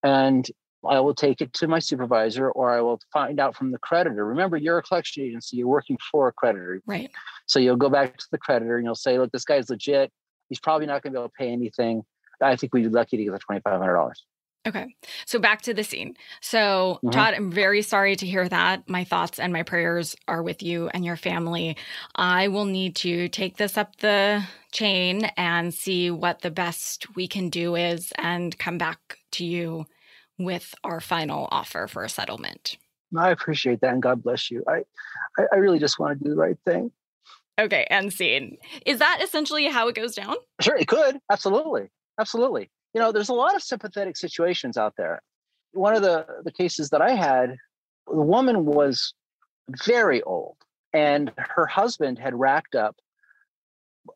And 0.04 0.46
I 0.86 1.00
will 1.00 1.16
take 1.16 1.40
it 1.40 1.54
to 1.54 1.70
my 1.70 1.80
supervisor, 1.80 2.52
or 2.52 2.70
I 2.70 2.82
will 2.82 3.00
find 3.14 3.40
out 3.40 3.56
from 3.56 3.72
the 3.72 3.80
creditor. 3.80 4.26
Remember, 4.26 4.58
you're 4.58 4.80
a 4.80 4.84
collection 4.84 5.24
agency; 5.24 5.56
you're 5.56 5.68
working 5.68 5.98
for 6.12 6.28
a 6.28 6.34
creditor. 6.34 6.82
Right. 6.86 7.10
So 7.46 7.60
you'll 7.60 7.78
go 7.78 7.90
back 7.90 8.18
to 8.18 8.28
the 8.30 8.38
creditor 8.38 8.76
and 8.76 8.86
you'll 8.86 8.96
say, 8.96 9.18
"Look, 9.18 9.32
this 9.32 9.46
guy's 9.46 9.70
legit. 9.70 10.12
He's 10.50 10.60
probably 10.60 10.86
not 10.86 11.02
going 11.02 11.14
to 11.14 11.20
be 11.20 11.22
able 11.22 11.30
to 11.30 11.36
pay 11.38 11.50
anything. 11.50 12.04
I 12.42 12.58
think 12.58 12.74
we'd 12.74 12.84
be 12.84 12.90
lucky 12.90 13.16
to 13.16 13.24
get 13.24 13.32
the 13.32 13.40
twenty 13.40 13.62
five 13.62 13.80
hundred 13.80 13.94
dollars." 13.94 14.26
Okay. 14.68 14.94
So 15.26 15.40
back 15.40 15.62
to 15.64 15.74
the 15.74 15.84
scene. 15.84 16.16
So, 16.42 17.00
Mhm. 17.04 17.12
Todd, 17.14 17.34
I'm 17.34 17.52
very 17.52 17.82
sorry 17.82 18.16
to 18.18 18.26
hear 18.26 18.48
that. 18.50 18.88
My 18.90 19.04
thoughts 19.04 19.40
and 19.40 19.54
my 19.54 19.64
prayers 19.64 20.16
are 20.28 20.44
with 20.44 20.62
you 20.62 20.90
and 20.90 21.06
your 21.06 21.16
family. 21.16 21.78
I 22.16 22.50
will 22.50 22.66
need 22.66 22.96
to 22.98 23.30
take 23.30 23.58
this 23.58 23.78
up 23.78 23.96
the 23.98 24.44
chain 24.72 25.26
and 25.38 25.74
see 25.74 26.12
what 26.12 26.42
the 26.42 26.52
best 26.52 27.16
we 27.16 27.28
can 27.28 27.50
do 27.50 27.76
is 27.76 28.12
and 28.18 28.58
come 28.60 28.78
back 28.78 29.20
to 29.32 29.46
you 29.46 29.86
with 30.38 30.76
our 30.84 31.00
final 31.00 31.48
offer 31.52 31.88
for 31.88 32.04
a 32.04 32.10
settlement. 32.10 32.78
I 33.18 33.32
appreciate 33.32 33.82
that, 33.82 33.94
and 33.94 34.02
God 34.04 34.22
bless 34.22 34.52
you. 34.52 34.64
I, 34.68 34.84
I, 35.38 35.46
I 35.54 35.56
really 35.56 35.80
just 35.80 35.98
want 36.00 36.20
to 36.20 36.24
do 36.24 36.30
the 36.32 36.36
right 36.36 36.58
thing. 36.66 36.92
Okay, 37.60 37.84
end 37.90 38.14
scene. 38.14 38.58
Is 38.86 39.00
that 39.00 39.20
essentially 39.22 39.66
how 39.68 39.88
it 39.88 39.96
goes 39.96 40.16
down? 40.16 40.36
Sure, 40.62 40.76
it 40.78 40.88
could. 40.88 41.20
Absolutely. 41.32 41.90
Absolutely. 42.20 42.70
You 42.94 43.02
know, 43.02 43.12
there's 43.12 43.30
a 43.30 43.34
lot 43.34 43.56
of 43.56 43.62
sympathetic 43.62 44.18
situations 44.18 44.78
out 44.78 44.94
there. 44.98 45.22
One 45.74 45.96
of 45.96 46.02
the, 46.02 46.26
the 46.44 46.52
cases 46.52 46.90
that 46.90 47.02
I 47.02 47.12
had, 47.12 47.56
the 48.08 48.22
woman 48.22 48.66
was 48.66 49.14
very 49.86 50.22
old, 50.24 50.58
and 50.94 51.32
her 51.38 51.68
husband 51.68 52.18
had 52.18 52.34
racked 52.34 52.76
up 52.76 52.96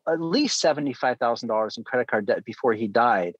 at 0.08 0.20
least 0.20 0.62
$75,000 0.62 1.78
in 1.78 1.84
credit 1.84 2.08
card 2.08 2.26
debt 2.26 2.44
before 2.44 2.72
he 2.72 2.88
died. 2.88 3.34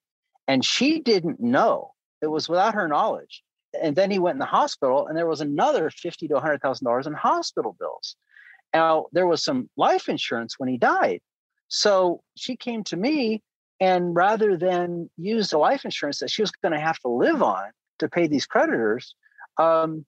And 0.47 0.65
she 0.65 1.01
didn't 1.01 1.41
know. 1.41 1.93
It 2.23 2.29
was 2.29 2.49
without 2.49 2.75
her 2.75 2.87
knowledge. 2.87 3.43
And 3.81 3.97
then 3.97 4.11
he 4.11 4.21
went 4.21 4.37
in 4.37 4.41
the 4.41 4.45
hospital, 4.45 5.09
and 5.09 5.17
there 5.17 5.27
was 5.27 5.41
another 5.41 5.91
fifty 5.91 6.29
to 6.29 6.35
$100,000 6.35 7.07
in 7.07 7.13
hospital 7.15 7.77
bills. 7.79 8.17
Now, 8.73 9.07
there 9.13 9.27
was 9.27 9.43
some 9.43 9.69
life 9.77 10.09
insurance 10.09 10.59
when 10.59 10.69
he 10.69 10.79
died. 10.79 11.21
So 11.69 12.23
she 12.37 12.57
came 12.57 12.85
to 12.85 12.97
me 12.97 13.43
and 13.85 14.17
rather 14.17 14.57
than 14.57 15.11
use 15.19 15.51
the 15.51 15.59
life 15.59 15.85
insurance 15.85 16.21
that 16.21 16.31
she 16.31 16.41
was 16.41 16.51
going 16.51 16.73
to 16.73 16.81
have 16.81 16.99
to 17.01 17.09
live 17.09 17.43
on 17.43 17.65
to 17.99 18.09
pay 18.09 18.27
these 18.27 18.47
creditors, 18.47 19.15
um, 19.59 20.07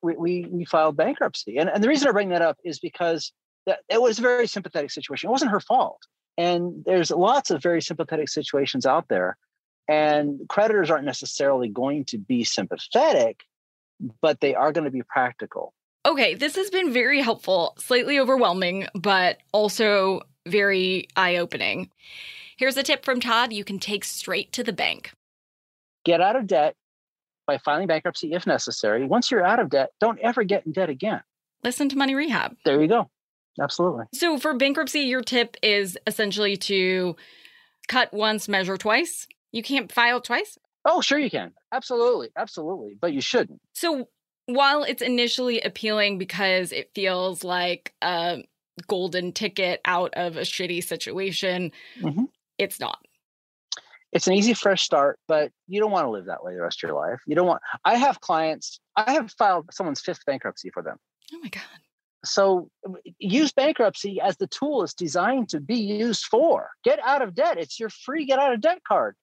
we, 0.00 0.16
we, 0.16 0.46
we 0.50 0.64
filed 0.64 0.96
bankruptcy. 0.96 1.58
And, 1.58 1.68
and 1.68 1.84
the 1.84 1.88
reason 1.88 2.08
I 2.08 2.12
bring 2.12 2.30
that 2.30 2.40
up 2.40 2.56
is 2.64 2.78
because 2.78 3.30
that, 3.66 3.80
it 3.90 4.00
was 4.00 4.18
a 4.18 4.22
very 4.22 4.46
sympathetic 4.46 4.90
situation. 4.90 5.28
It 5.28 5.32
wasn't 5.32 5.50
her 5.50 5.60
fault. 5.60 6.00
And 6.38 6.82
there's 6.86 7.10
lots 7.10 7.50
of 7.50 7.62
very 7.62 7.82
sympathetic 7.82 8.30
situations 8.30 8.86
out 8.86 9.04
there. 9.10 9.36
And 9.86 10.40
creditors 10.48 10.90
aren't 10.90 11.04
necessarily 11.04 11.68
going 11.68 12.06
to 12.06 12.16
be 12.16 12.42
sympathetic, 12.42 13.40
but 14.22 14.40
they 14.40 14.54
are 14.54 14.72
going 14.72 14.86
to 14.86 14.90
be 14.90 15.02
practical. 15.02 15.74
Okay, 16.06 16.34
this 16.34 16.56
has 16.56 16.70
been 16.70 16.90
very 16.90 17.20
helpful, 17.20 17.74
slightly 17.78 18.18
overwhelming, 18.18 18.86
but 18.94 19.40
also 19.52 20.22
very 20.46 21.06
eye 21.16 21.36
opening. 21.36 21.90
Here's 22.58 22.76
a 22.76 22.82
tip 22.82 23.04
from 23.04 23.20
Todd 23.20 23.52
you 23.52 23.62
can 23.64 23.78
take 23.78 24.04
straight 24.04 24.50
to 24.52 24.64
the 24.64 24.72
bank. 24.72 25.12
Get 26.04 26.20
out 26.20 26.34
of 26.34 26.48
debt 26.48 26.74
by 27.46 27.58
filing 27.58 27.86
bankruptcy 27.86 28.32
if 28.32 28.46
necessary. 28.48 29.04
Once 29.06 29.30
you're 29.30 29.44
out 29.46 29.60
of 29.60 29.70
debt, 29.70 29.90
don't 30.00 30.18
ever 30.18 30.42
get 30.42 30.66
in 30.66 30.72
debt 30.72 30.90
again. 30.90 31.20
Listen 31.62 31.88
to 31.88 31.96
Money 31.96 32.16
Rehab. 32.16 32.56
There 32.64 32.80
you 32.82 32.88
go. 32.88 33.08
Absolutely. 33.60 34.06
So, 34.12 34.38
for 34.38 34.54
bankruptcy, 34.54 35.00
your 35.00 35.20
tip 35.22 35.56
is 35.62 35.96
essentially 36.06 36.56
to 36.56 37.14
cut 37.86 38.12
once, 38.12 38.48
measure 38.48 38.76
twice. 38.76 39.28
You 39.52 39.62
can't 39.62 39.90
file 39.90 40.20
twice. 40.20 40.58
Oh, 40.84 41.00
sure 41.00 41.18
you 41.18 41.30
can. 41.30 41.52
Absolutely. 41.72 42.30
Absolutely. 42.36 42.96
But 43.00 43.12
you 43.12 43.20
shouldn't. 43.20 43.60
So, 43.72 44.08
while 44.46 44.82
it's 44.82 45.02
initially 45.02 45.60
appealing 45.60 46.18
because 46.18 46.72
it 46.72 46.90
feels 46.94 47.44
like 47.44 47.92
a 48.02 48.38
golden 48.86 49.32
ticket 49.32 49.80
out 49.84 50.14
of 50.14 50.36
a 50.36 50.42
shitty 50.42 50.82
situation, 50.84 51.72
Mhm. 52.00 52.28
It's 52.58 52.80
not. 52.80 52.98
It's 54.12 54.26
an 54.26 54.32
easy 54.32 54.54
fresh 54.54 54.82
start, 54.82 55.18
but 55.28 55.52
you 55.66 55.80
don't 55.80 55.90
want 55.90 56.06
to 56.06 56.10
live 56.10 56.26
that 56.26 56.42
way 56.42 56.54
the 56.54 56.62
rest 56.62 56.82
of 56.82 56.88
your 56.88 56.96
life. 56.96 57.20
You 57.26 57.34
don't 57.34 57.46
want 57.46 57.60
I 57.84 57.96
have 57.96 58.20
clients, 58.20 58.80
I 58.96 59.12
have 59.12 59.30
filed 59.32 59.66
someone's 59.70 60.00
fifth 60.00 60.24
bankruptcy 60.26 60.70
for 60.70 60.82
them. 60.82 60.96
Oh 61.34 61.38
my 61.42 61.48
God. 61.48 61.62
So 62.24 62.70
use 63.18 63.52
bankruptcy 63.52 64.20
as 64.20 64.36
the 64.38 64.48
tool 64.48 64.82
it's 64.82 64.94
designed 64.94 65.50
to 65.50 65.60
be 65.60 65.76
used 65.76 66.24
for. 66.24 66.70
Get 66.84 66.98
out 67.04 67.22
of 67.22 67.34
debt. 67.34 67.58
It's 67.58 67.78
your 67.78 67.90
free 67.90 68.24
get 68.24 68.38
out 68.38 68.52
of 68.52 68.60
debt 68.60 68.82
card. 68.86 69.14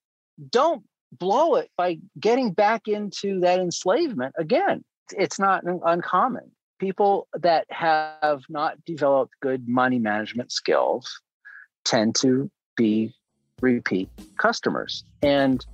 Don't 0.49 0.83
blow 1.11 1.55
it 1.55 1.69
by 1.77 1.97
getting 2.19 2.51
back 2.51 2.87
into 2.87 3.39
that 3.41 3.59
enslavement 3.59 4.33
again. 4.37 4.83
It's 5.11 5.39
not 5.39 5.63
uncommon. 5.65 6.51
People 6.79 7.27
that 7.33 7.65
have 7.69 8.43
not 8.49 8.83
developed 8.85 9.33
good 9.41 9.67
money 9.67 9.99
management 9.99 10.51
skills 10.51 11.21
tend 11.85 12.15
to 12.15 12.49
be 12.75 13.13
repeat 13.61 14.09
customers. 14.37 15.03
And 15.21 15.65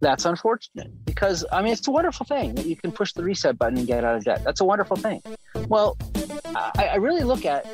that's 0.00 0.26
unfortunate 0.26 0.90
because 1.06 1.44
I 1.50 1.62
mean 1.62 1.72
it's 1.72 1.88
a 1.88 1.90
wonderful 1.90 2.26
thing 2.26 2.54
that 2.56 2.66
you 2.66 2.76
can 2.76 2.92
push 2.92 3.14
the 3.14 3.22
reset 3.22 3.58
button 3.58 3.78
and 3.78 3.86
get 3.86 4.04
out 4.04 4.16
of 4.16 4.24
debt. 4.24 4.44
That's 4.44 4.60
a 4.60 4.64
wonderful 4.64 4.96
thing. 4.96 5.22
Well, 5.68 5.96
I, 6.44 6.90
I 6.92 6.94
really 6.96 7.22
look 7.24 7.46
at 7.46 7.66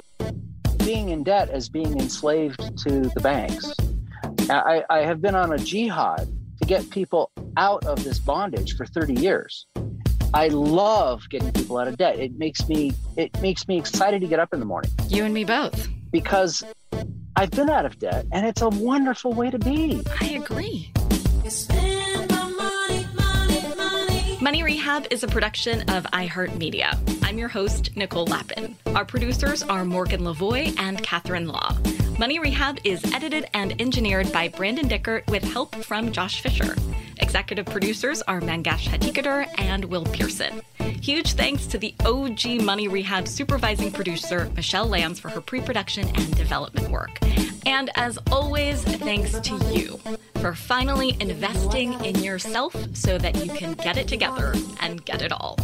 being 0.85 1.09
in 1.11 1.25
debt 1.25 1.51
as 1.51 1.69
being 1.69 1.99
enslaved 1.99 2.61
to 2.85 3.01
the 3.01 3.21
banks. 3.21 3.73
I, 4.49 4.85
I 4.89 4.99
have 5.01 5.21
been 5.21 5.35
on 5.35 5.53
a 5.53 5.59
jihad 5.59 6.29
to 6.61 6.67
get 6.67 6.89
people 6.91 7.31
out 7.57 7.85
of 7.87 8.03
this 8.05 8.19
bondage 8.19 8.77
for 8.77 8.87
30 8.87 9.15
years. 9.15 9.67
I 10.35 10.49
love 10.49 11.23
getting 11.29 11.53
people 11.53 11.79
out 11.79 11.89
of 11.89 11.97
debt. 11.99 12.19
It 12.19 12.39
makes 12.39 12.67
me 12.69 12.93
it 13.17 13.39
makes 13.43 13.69
me 13.69 13.79
excited 13.79 14.21
to 14.23 14.27
get 14.27 14.39
up 14.39 14.55
in 14.55 14.61
the 14.61 14.67
morning 14.67 14.91
You 15.09 15.25
and 15.25 15.35
me 15.35 15.45
both. 15.45 15.89
because 16.11 16.63
I've 17.35 17.51
been 17.51 17.71
out 17.71 17.87
of 17.87 17.99
debt 17.99 18.27
and 18.31 18.47
it's 18.47 18.63
a 18.63 18.69
wonderful 18.69 19.33
way 19.33 19.51
to 19.51 19.59
be. 19.59 20.03
I 20.21 20.31
agree. 20.31 20.93
Money 24.41 24.63
Rehab 24.63 25.07
is 25.11 25.23
a 25.23 25.29
production 25.29 25.83
of 25.91 26.05
iHeartMedia. 26.13 26.99
I'm 27.23 27.39
your 27.39 27.49
host, 27.49 27.97
Nicole 27.97 28.27
Lapin. 28.27 28.77
Our 28.87 29.05
producers 29.05 29.63
are 29.63 29.85
Morgan 29.85 30.21
Lavoie 30.23 30.79
and 30.79 31.03
Catherine 31.03 31.47
Law. 31.47 31.77
Money 32.19 32.39
Rehab 32.39 32.79
is 32.85 33.03
edited 33.13 33.49
and 33.55 33.81
engineered 33.81 34.31
by 34.33 34.49
Brandon 34.49 34.89
Dickert 34.89 35.27
with 35.29 35.43
help 35.45 35.75
from 35.77 36.13
Josh 36.13 36.41
Fisher. 36.41 36.77
Executive 37.19 37.67
producers 37.67 38.21
are 38.23 38.41
Mangesh 38.41 38.89
Hattikudur 38.89 39.49
and 39.59 39.85
Will 39.87 40.05
Pearson. 40.05 40.61
Huge 41.03 41.33
thanks 41.33 41.67
to 41.67 41.79
the 41.79 41.97
OG 42.07 42.63
Money 42.63 42.87
Rehab 42.87 43.27
supervising 43.27 43.91
producer, 43.91 44.49
Michelle 44.55 44.87
Lands, 44.87 45.19
for 45.19 45.31
her 45.31 45.41
pre 45.41 45.61
production 45.61 46.07
and 46.07 46.37
development 46.37 46.91
work. 46.91 47.19
And 47.67 47.91
as 47.97 48.21
always, 48.31 48.85
thanks 48.85 49.37
to 49.41 49.57
you 49.73 49.99
for 50.37 50.55
finally 50.55 51.17
investing 51.19 51.95
in 52.05 52.23
yourself 52.23 52.77
so 52.95 53.19
that 53.19 53.45
you 53.45 53.53
can 53.53 53.75
get 53.75 53.97
it 53.97 54.07
together 54.07 54.55
and 54.81 55.05
get 55.05 55.23
it 55.23 55.33
all. 55.33 55.59